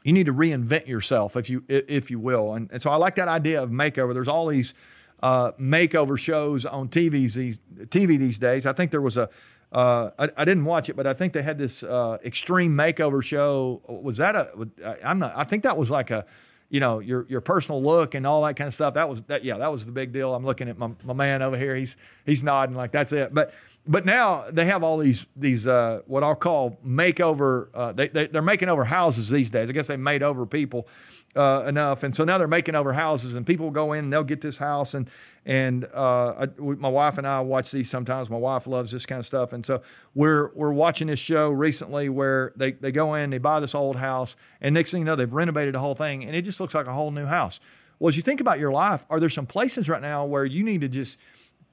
you 0.04 0.14
need 0.14 0.26
to 0.26 0.34
reinvent 0.34 0.88
yourself, 0.88 1.36
if 1.36 1.50
you 1.50 1.64
if 1.68 2.10
you 2.10 2.20
will. 2.20 2.54
And, 2.54 2.72
and 2.72 2.82
so 2.82 2.90
I 2.90 2.96
like 2.96 3.16
that 3.16 3.28
idea 3.28 3.62
of 3.62 3.70
makeover. 3.70 4.14
There's 4.14 4.30
all 4.30 4.48
these 4.48 4.74
uh, 5.22 5.52
makeover 5.54 6.18
shows 6.18 6.66
on 6.66 6.88
TVs 6.88 7.34
these 7.36 7.60
TV 7.88 8.18
these 8.18 8.40
days. 8.40 8.66
I 8.66 8.74
think 8.74 8.92
there 8.92 9.02
was 9.02 9.18
a 9.18 9.30
uh, 9.74 10.12
I, 10.20 10.30
I 10.38 10.46
didn't 10.46 10.66
watch 10.66 10.88
it, 10.90 10.96
but 10.96 11.08
I 11.08 11.14
think 11.14 11.34
they 11.34 11.42
had 11.42 11.58
this 11.58 11.82
uh, 11.82 12.20
extreme 12.24 12.74
makeover 12.74 13.24
show. 13.24 13.82
Was 13.88 14.18
that 14.18 14.36
a? 14.36 15.00
I'm 15.04 15.20
not. 15.20 15.34
I 15.36 15.44
think 15.46 15.64
that 15.64 15.78
was 15.78 15.90
like 15.90 16.12
a, 16.12 16.26
you 16.70 16.80
know, 16.80 17.00
your 17.00 17.26
your 17.28 17.42
personal 17.42 17.82
look 17.82 18.14
and 18.14 18.28
all 18.28 18.44
that 18.44 18.56
kind 18.56 18.68
of 18.68 18.74
stuff. 18.76 18.94
That 18.94 19.10
was 19.10 19.24
that. 19.24 19.44
Yeah, 19.44 19.58
that 19.58 19.72
was 19.72 19.86
the 19.88 19.92
big 19.92 20.14
deal. 20.14 20.36
I'm 20.36 20.46
looking 20.46 20.70
at 20.70 20.78
my, 20.78 20.92
my 21.04 21.14
man 21.14 21.42
over 21.42 21.58
here. 21.58 21.76
He's 21.76 21.98
he's 22.24 22.44
nodding 22.44 22.76
like 22.76 22.92
that's 22.92 23.12
it. 23.12 23.34
But 23.34 23.52
but 23.88 24.06
now 24.06 24.46
they 24.52 24.66
have 24.66 24.84
all 24.84 25.00
these 25.00 25.26
these 25.36 25.66
uh, 25.66 26.02
what 26.06 26.24
I'll 26.24 26.36
call 26.36 26.80
makeover. 26.86 27.70
Uh, 27.74 27.94
they, 27.94 28.10
they 28.10 28.28
they're 28.28 28.44
making 28.44 28.70
over 28.70 28.86
houses 28.86 29.30
these 29.30 29.50
days. 29.50 29.70
I 29.70 29.74
guess 29.74 29.88
they 29.88 29.98
made 29.98 30.22
over 30.22 30.46
people 30.46 30.88
uh, 31.36 31.66
enough, 31.68 32.04
and 32.04 32.16
so 32.16 32.24
now 32.24 32.38
they're 32.38 32.48
making 32.48 32.76
over 32.76 32.94
houses, 32.94 33.36
and 33.36 33.46
people 33.46 33.72
go 33.72 33.94
in 33.94 34.06
and 34.06 34.14
they'll 34.14 34.24
get 34.24 34.42
this 34.42 34.58
house, 34.58 34.94
and 34.94 35.10
and 35.46 35.86
uh, 35.94 36.46
I, 36.46 36.48
my 36.58 36.90
wife 36.90 37.18
and 37.18 37.28
I 37.28 37.42
watch 37.42 37.72
these 37.72 37.90
sometimes. 37.90 38.30
My 38.30 38.38
wife 38.38 38.68
loves 38.68 38.92
this 38.92 39.06
kind 39.06 39.20
of 39.20 39.26
stuff, 39.26 39.52
and 39.52 39.66
so 39.66 39.82
we're 40.14 40.52
we're 40.54 40.72
watching 40.72 41.08
this 41.08 41.20
show 41.20 41.50
recently 41.50 42.08
where 42.10 42.54
they 42.56 42.74
they 42.74 42.92
go 42.92 43.16
in, 43.16 43.32
they 43.32 43.40
buy 43.40 43.60
this 43.60 43.76
old 43.76 43.98
house, 43.98 44.36
and 44.62 44.74
next 44.74 44.92
thing 44.92 45.02
you 45.02 45.06
know, 45.06 45.16
they've 45.16 45.34
renovated 45.34 45.76
the 45.76 45.80
whole 45.80 45.96
thing, 45.96 46.24
and 46.24 46.36
it 46.36 46.44
just 46.44 46.60
looks 46.60 46.76
like 46.76 46.88
a 46.88 46.94
whole 46.94 47.12
new 47.12 47.26
house. 47.26 47.60
Well, 48.00 48.10
as 48.10 48.16
you 48.16 48.22
think 48.22 48.42
about 48.42 48.60
your 48.60 48.72
life, 48.72 49.06
are 49.10 49.20
there 49.20 49.30
some 49.30 49.46
places 49.46 49.90
right 49.90 50.02
now 50.02 50.26
where 50.26 50.46
you 50.46 50.64
need 50.64 50.82
to 50.82 50.90
just 50.90 51.18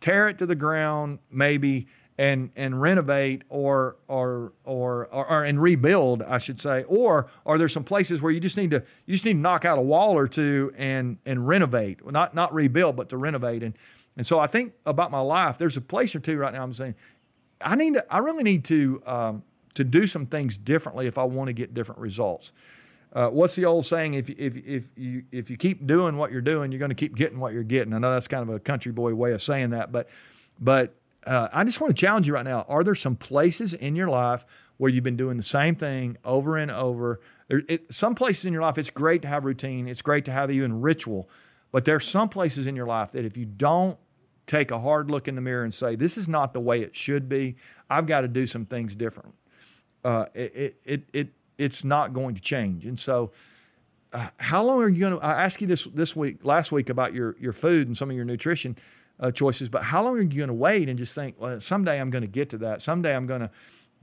tear 0.01 0.29
it 0.29 0.39
to 0.39 0.47
the 0.47 0.55
ground, 0.55 1.19
maybe? 1.31 1.87
And 2.21 2.51
and 2.55 2.83
renovate 2.83 3.45
or 3.49 3.97
or 4.07 4.53
or 4.65 5.07
or, 5.07 5.31
or 5.31 5.43
and 5.43 5.61
rebuild, 5.61 6.23
I 6.23 6.37
should 6.37 6.61
say, 6.61 6.85
or 6.85 7.29
are 7.47 7.57
there 7.57 7.69
some 7.69 7.83
places 7.83 8.21
where 8.21 8.31
you 8.31 8.41
just 8.41 8.59
need 8.59 8.73
to 8.73 8.85
you 9.07 9.15
just 9.15 9.25
need 9.25 9.33
to 9.33 9.39
knock 9.39 9.65
out 9.65 9.79
a 9.79 9.83
wall 9.83 10.19
or 10.19 10.29
two 10.29 10.71
and 10.77 11.17
and 11.25 11.49
renovate, 11.49 12.05
not 12.05 12.35
not 12.35 12.53
rebuild, 12.53 12.95
but 12.95 13.09
to 13.09 13.17
renovate. 13.17 13.63
And 13.63 13.73
and 14.19 14.27
so 14.27 14.39
I 14.39 14.49
think 14.49 14.75
about 14.85 15.11
my 15.11 15.21
life. 15.21 15.57
There's 15.57 15.79
a 15.79 15.81
place 15.81 16.15
or 16.15 16.21
two 16.21 16.37
right 16.37 16.53
now. 16.53 16.63
I'm 16.63 16.75
saying 16.75 16.95
I 17.63 17.75
need 17.75 17.95
to, 17.95 18.05
I 18.13 18.19
really 18.19 18.45
need 18.45 18.67
to 18.67 19.03
um, 19.07 19.43
to 19.73 19.83
do 19.83 20.07
some 20.07 20.27
things 20.27 20.59
differently 20.59 21.07
if 21.07 21.17
I 21.17 21.25
want 21.25 21.49
to 21.49 21.55
get 21.55 21.73
different 21.73 22.03
results. 22.03 22.53
Uh, 23.15 23.31
what's 23.31 23.57
the 23.57 23.65
old 23.65 23.87
saying? 23.87 24.13
If 24.13 24.29
if 24.29 24.59
if 24.59 24.91
you 24.95 25.25
if 25.33 25.49
you 25.49 25.57
keep 25.57 25.87
doing 25.87 26.19
what 26.19 26.33
you're 26.33 26.43
doing, 26.43 26.71
you're 26.71 26.81
going 26.81 26.91
to 26.91 26.95
keep 26.95 27.17
getting 27.17 27.41
what 27.41 27.55
you're 27.55 27.63
getting. 27.63 27.95
I 27.95 27.99
know 27.99 28.13
that's 28.13 28.29
kind 28.29 28.43
of 28.43 28.55
a 28.55 28.61
country 28.61 28.93
boy 28.93 29.15
way 29.15 29.33
of 29.33 29.41
saying 29.41 29.71
that, 29.71 29.91
but 29.91 30.11
but 30.61 30.95
uh, 31.27 31.49
I 31.53 31.65
just 31.65 31.81
want 31.81 31.95
to 31.95 32.01
challenge 32.01 32.27
you 32.27 32.35
right 32.35 32.45
now. 32.45 32.65
Are 32.69 32.83
there 32.83 32.95
some 32.95 33.17
places 33.17 33.73
in 33.73 33.95
your 33.95 34.09
life 34.09 34.45
where 34.79 34.91
you've 34.91 35.05
been 35.05 35.17
doing 35.17 35.37
the 35.37 35.43
same 35.43 35.75
thing 35.75 36.17
over 36.25 36.57
and 36.57 36.71
over? 36.71 37.21
There, 37.49 37.63
it, 37.69 37.93
some 37.93 38.15
places 38.15 38.47
in 38.47 38.53
your 38.53 38.63
life, 38.63 38.79
it's 38.79 38.91
great 38.91 39.23
to 39.23 39.29
have 39.29 39.45
routine. 39.45 39.87
It's 39.87 40.03
great 40.03 40.25
to 40.27 40.33
have 40.33 40.51
even 40.51 40.81
ritual, 40.81 41.29
but 41.73 41.85
there 41.85 41.97
are 41.97 42.01
some 42.01 42.29
places 42.29 42.67
in 42.67 42.75
your 42.75 42.87
life 42.87 43.13
that 43.13 43.25
if 43.25 43.37
you 43.37 43.45
don't 43.45 43.99
take 44.47 44.71
a 44.71 44.81
hard 44.81 45.11
look 45.11 45.29
in 45.29 45.35
the 45.35 45.41
mirror 45.41 45.63
and 45.63 45.75
say, 45.75 45.95
"This 45.95 46.17
is 46.17 46.29
not 46.29 46.55
the 46.55 46.61
way 46.61 46.81
it 46.81 46.97
should 46.97 47.29
be," 47.29 47.57
I've 47.89 48.07
got 48.07 48.23
to 48.23 48.29
do 48.29 48.47
some 48.47 48.65
things 48.65 48.95
different. 48.95 49.35
Uh, 50.03 50.27
it, 50.35 50.81
it 50.85 51.03
it 51.13 51.29
it's 51.59 51.85
not 51.85 52.13
going 52.13 52.35
to 52.35 52.41
change, 52.41 52.85
and 52.87 52.99
so. 52.99 53.33
Uh, 54.13 54.29
how 54.41 54.61
long 54.61 54.83
are 54.83 54.89
you 54.89 54.99
going 54.99 55.17
to? 55.17 55.25
I 55.25 55.45
asked 55.45 55.61
you 55.61 55.69
this 55.69 55.85
this 55.85 56.17
week, 56.17 56.39
last 56.43 56.73
week 56.73 56.89
about 56.89 57.15
your 57.15 57.37
your 57.39 57.53
food 57.53 57.87
and 57.87 57.97
some 57.97 58.11
of 58.11 58.17
your 58.17 58.25
nutrition 58.25 58.77
uh, 59.21 59.31
choices. 59.31 59.69
But 59.69 59.83
how 59.83 60.03
long 60.03 60.17
are 60.17 60.23
you 60.23 60.29
going 60.29 60.49
to 60.49 60.55
wait 60.55 60.89
and 60.89 60.99
just 60.99 61.15
think, 61.15 61.37
well, 61.39 61.61
someday 61.61 62.01
I'm 62.01 62.11
going 62.11 62.23
to 62.23 62.29
get 62.29 62.51
to 62.51 62.59
that. 62.59 62.83
Someday 62.83 63.15
I'm 63.15 63.27
going 63.27 63.43
to 63.43 63.51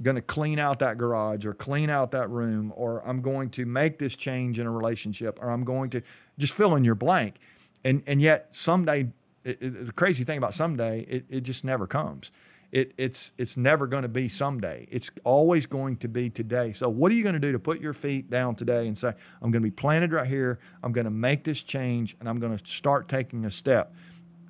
going 0.01 0.15
to 0.15 0.21
clean 0.21 0.59
out 0.59 0.77
that 0.77 0.95
garage 0.97 1.43
or 1.43 1.55
clean 1.55 1.89
out 1.89 2.11
that 2.11 2.29
room 2.29 2.71
or 2.75 3.05
I'm 3.07 3.21
going 3.21 3.49
to 3.51 3.65
make 3.65 3.97
this 3.97 4.15
change 4.15 4.59
in 4.59 4.67
a 4.67 4.71
relationship 4.71 5.39
or 5.41 5.49
I'm 5.49 5.63
going 5.63 5.89
to 5.91 6.03
just 6.37 6.53
fill 6.53 6.75
in 6.75 6.83
your 6.83 6.95
blank. 6.95 7.35
And 7.83 8.03
and 8.05 8.21
yet 8.21 8.53
someday 8.53 9.07
it, 9.43 9.61
it, 9.61 9.85
the 9.87 9.93
crazy 9.93 10.23
thing 10.23 10.37
about 10.37 10.53
someday 10.53 11.01
it, 11.09 11.25
it 11.29 11.41
just 11.41 11.65
never 11.65 11.87
comes. 11.87 12.31
It, 12.71 12.93
it's 12.97 13.31
it's 13.37 13.57
never 13.57 13.87
going 13.87 14.03
to 14.03 14.09
be 14.09 14.29
someday. 14.29 14.87
It's 14.91 15.09
always 15.23 15.65
going 15.65 15.97
to 15.97 16.07
be 16.07 16.29
today. 16.29 16.73
So 16.73 16.89
what 16.89 17.11
are 17.11 17.15
you 17.15 17.23
going 17.23 17.33
to 17.33 17.39
do 17.39 17.53
to 17.53 17.59
put 17.59 17.79
your 17.79 17.93
feet 17.93 18.29
down 18.29 18.55
today 18.55 18.87
and 18.87 18.95
say, 18.95 19.13
I'm 19.41 19.51
going 19.51 19.63
to 19.63 19.67
be 19.67 19.71
planted 19.71 20.11
right 20.11 20.27
here. 20.27 20.59
I'm 20.83 20.91
going 20.91 21.05
to 21.05 21.11
make 21.11 21.43
this 21.43 21.63
change 21.63 22.15
and 22.19 22.29
I'm 22.29 22.39
going 22.39 22.55
to 22.55 22.67
start 22.67 23.07
taking 23.07 23.45
a 23.45 23.51
step. 23.51 23.95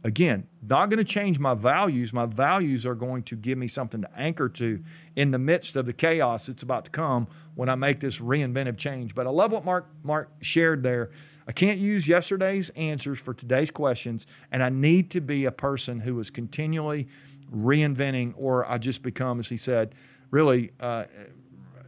Again, 0.04 0.48
not 0.62 0.90
going 0.90 1.00
to 1.00 1.04
change 1.04 1.40
my 1.40 1.54
values. 1.54 2.14
My 2.14 2.26
values 2.26 2.86
are 2.86 2.96
going 2.96 3.24
to 3.24 3.36
give 3.36 3.58
me 3.58 3.68
something 3.68 4.02
to 4.02 4.10
anchor 4.20 4.48
to 4.50 4.84
in 5.16 5.32
the 5.32 5.40
midst 5.40 5.76
of 5.76 5.86
the 5.86 5.94
chaos 5.94 6.48
that's 6.48 6.64
about 6.64 6.86
to 6.86 6.92
come 6.92 7.28
when 7.56 7.68
I 7.68 7.76
make 7.76 8.00
this 8.00 8.20
reinventive 8.20 8.78
change. 8.78 9.16
But 9.16 9.28
I 9.28 9.32
love 9.32 9.52
what 9.52 9.66
Mark 9.66 9.88
Mark 10.04 10.30
shared 10.42 10.84
there. 10.84 11.10
I 11.48 11.52
can't 11.52 11.80
use 11.80 12.08
yesterday's 12.08 12.70
answers 12.72 13.20
for 13.20 13.34
today's 13.34 13.72
questions, 13.72 14.28
and 14.52 14.62
I 14.62 14.70
need 14.70 15.10
to 15.12 15.22
be 15.22 15.46
a 15.46 15.52
person 15.52 16.02
who 16.02 16.20
is 16.20 16.30
continually 16.30 17.08
reinventing, 17.54 18.34
or 18.36 18.70
I 18.70 18.78
just 18.78 19.02
become, 19.02 19.40
as 19.40 19.48
he 19.48 19.58
said, 19.58 19.96
really 20.30 20.72
uh, 20.80 21.06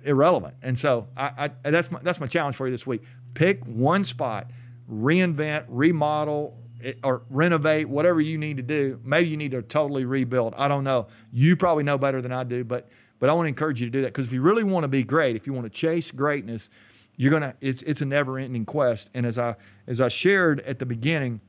irrelevant. 0.03 0.55
And 0.63 0.79
so 0.79 1.07
I, 1.15 1.51
I, 1.63 1.69
that's 1.69 1.91
my, 1.91 1.99
that's 2.01 2.19
my 2.19 2.27
challenge 2.27 2.55
for 2.55 2.67
you 2.67 2.71
this 2.71 2.87
week. 2.87 3.03
Pick 3.33 3.65
one 3.65 4.03
spot, 4.03 4.49
reinvent, 4.89 5.65
remodel, 5.67 6.57
or 7.03 7.23
renovate, 7.29 7.89
whatever 7.89 8.21
you 8.21 8.37
need 8.37 8.57
to 8.57 8.63
do. 8.63 8.99
Maybe 9.03 9.29
you 9.29 9.37
need 9.37 9.51
to 9.51 9.61
totally 9.61 10.05
rebuild. 10.05 10.53
I 10.57 10.67
don't 10.67 10.83
know. 10.83 11.07
You 11.31 11.55
probably 11.55 11.83
know 11.83 11.97
better 11.97 12.21
than 12.21 12.31
I 12.31 12.43
do, 12.43 12.63
but 12.63 12.89
but 13.19 13.29
I 13.29 13.33
want 13.33 13.45
to 13.45 13.49
encourage 13.49 13.81
you 13.81 13.87
to 13.87 13.91
do 13.91 14.01
that 14.01 14.07
because 14.07 14.27
if 14.27 14.33
you 14.33 14.41
really 14.41 14.63
want 14.63 14.83
to 14.85 14.87
be 14.87 15.03
great, 15.03 15.35
if 15.35 15.45
you 15.45 15.53
want 15.53 15.65
to 15.65 15.69
chase 15.69 16.11
greatness, 16.11 16.69
you're 17.15 17.31
gonna. 17.31 17.55
It's 17.59 17.81
it's 17.81 18.01
a 18.01 18.05
never-ending 18.05 18.65
quest. 18.65 19.09
And 19.13 19.25
as 19.25 19.37
I 19.37 19.55
as 19.87 19.99
I 19.99 20.07
shared 20.07 20.61
at 20.61 20.79
the 20.79 20.85
beginning, 20.85 21.41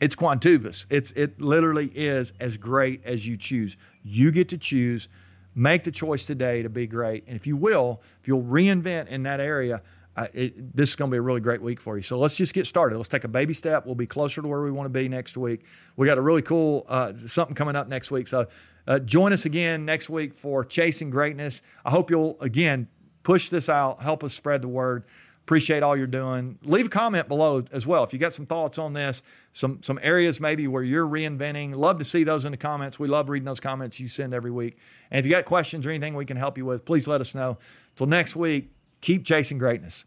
it's 0.00 0.16
quantuvus. 0.16 0.86
It's 0.88 1.12
it 1.12 1.40
literally 1.40 1.92
is 1.94 2.32
as 2.40 2.56
great 2.56 3.04
as 3.04 3.26
you 3.26 3.36
choose. 3.36 3.76
You 4.02 4.30
get 4.30 4.48
to 4.50 4.58
choose. 4.58 5.08
Make 5.54 5.82
the 5.82 5.90
choice 5.90 6.24
today 6.24 6.62
to 6.62 6.68
be 6.68 6.86
great, 6.86 7.26
and 7.26 7.34
if 7.34 7.44
you 7.44 7.56
will, 7.56 8.00
if 8.20 8.28
you'll 8.28 8.44
reinvent 8.44 9.08
in 9.08 9.24
that 9.24 9.40
area 9.40 9.82
it, 10.32 10.76
this 10.76 10.90
is 10.90 10.96
going 10.96 11.10
to 11.10 11.14
be 11.14 11.18
a 11.18 11.22
really 11.22 11.40
great 11.40 11.62
week 11.62 11.80
for 11.80 11.96
you. 11.96 12.02
So 12.02 12.18
let's 12.18 12.36
just 12.36 12.54
get 12.54 12.66
started. 12.66 12.96
Let's 12.96 13.08
take 13.08 13.24
a 13.24 13.28
baby 13.28 13.52
step. 13.52 13.86
We'll 13.86 13.94
be 13.94 14.06
closer 14.06 14.42
to 14.42 14.48
where 14.48 14.62
we 14.62 14.70
want 14.70 14.86
to 14.86 14.90
be 14.90 15.08
next 15.08 15.36
week. 15.36 15.64
We 15.96 16.06
got 16.06 16.18
a 16.18 16.22
really 16.22 16.42
cool 16.42 16.86
uh, 16.88 17.14
something 17.14 17.54
coming 17.54 17.76
up 17.76 17.88
next 17.88 18.10
week. 18.10 18.28
So 18.28 18.46
uh, 18.86 18.98
join 18.98 19.32
us 19.32 19.44
again 19.44 19.84
next 19.84 20.08
week 20.08 20.34
for 20.34 20.64
Chasing 20.64 21.10
Greatness. 21.10 21.62
I 21.84 21.90
hope 21.90 22.10
you'll 22.10 22.36
again 22.40 22.88
push 23.22 23.48
this 23.50 23.68
out, 23.68 24.02
help 24.02 24.24
us 24.24 24.34
spread 24.34 24.62
the 24.62 24.68
word. 24.68 25.04
Appreciate 25.42 25.82
all 25.82 25.96
you're 25.96 26.06
doing. 26.06 26.58
Leave 26.62 26.86
a 26.86 26.90
comment 26.90 27.26
below 27.26 27.64
as 27.72 27.86
well 27.86 28.04
if 28.04 28.12
you 28.12 28.18
got 28.18 28.34
some 28.34 28.44
thoughts 28.44 28.76
on 28.76 28.92
this, 28.92 29.22
some 29.54 29.82
some 29.82 29.98
areas 30.02 30.40
maybe 30.40 30.68
where 30.68 30.82
you're 30.82 31.06
reinventing. 31.06 31.74
Love 31.74 31.98
to 31.98 32.04
see 32.04 32.22
those 32.22 32.44
in 32.44 32.50
the 32.50 32.58
comments. 32.58 32.98
We 32.98 33.08
love 33.08 33.30
reading 33.30 33.46
those 33.46 33.60
comments 33.60 33.98
you 33.98 34.08
send 34.08 34.34
every 34.34 34.50
week. 34.50 34.76
And 35.10 35.18
if 35.18 35.24
you 35.24 35.32
got 35.32 35.46
questions 35.46 35.86
or 35.86 35.90
anything 35.90 36.14
we 36.14 36.26
can 36.26 36.36
help 36.36 36.58
you 36.58 36.66
with, 36.66 36.84
please 36.84 37.08
let 37.08 37.22
us 37.22 37.34
know. 37.34 37.56
Till 37.96 38.06
next 38.06 38.36
week, 38.36 38.70
keep 39.00 39.24
chasing 39.24 39.58
greatness. 39.58 40.04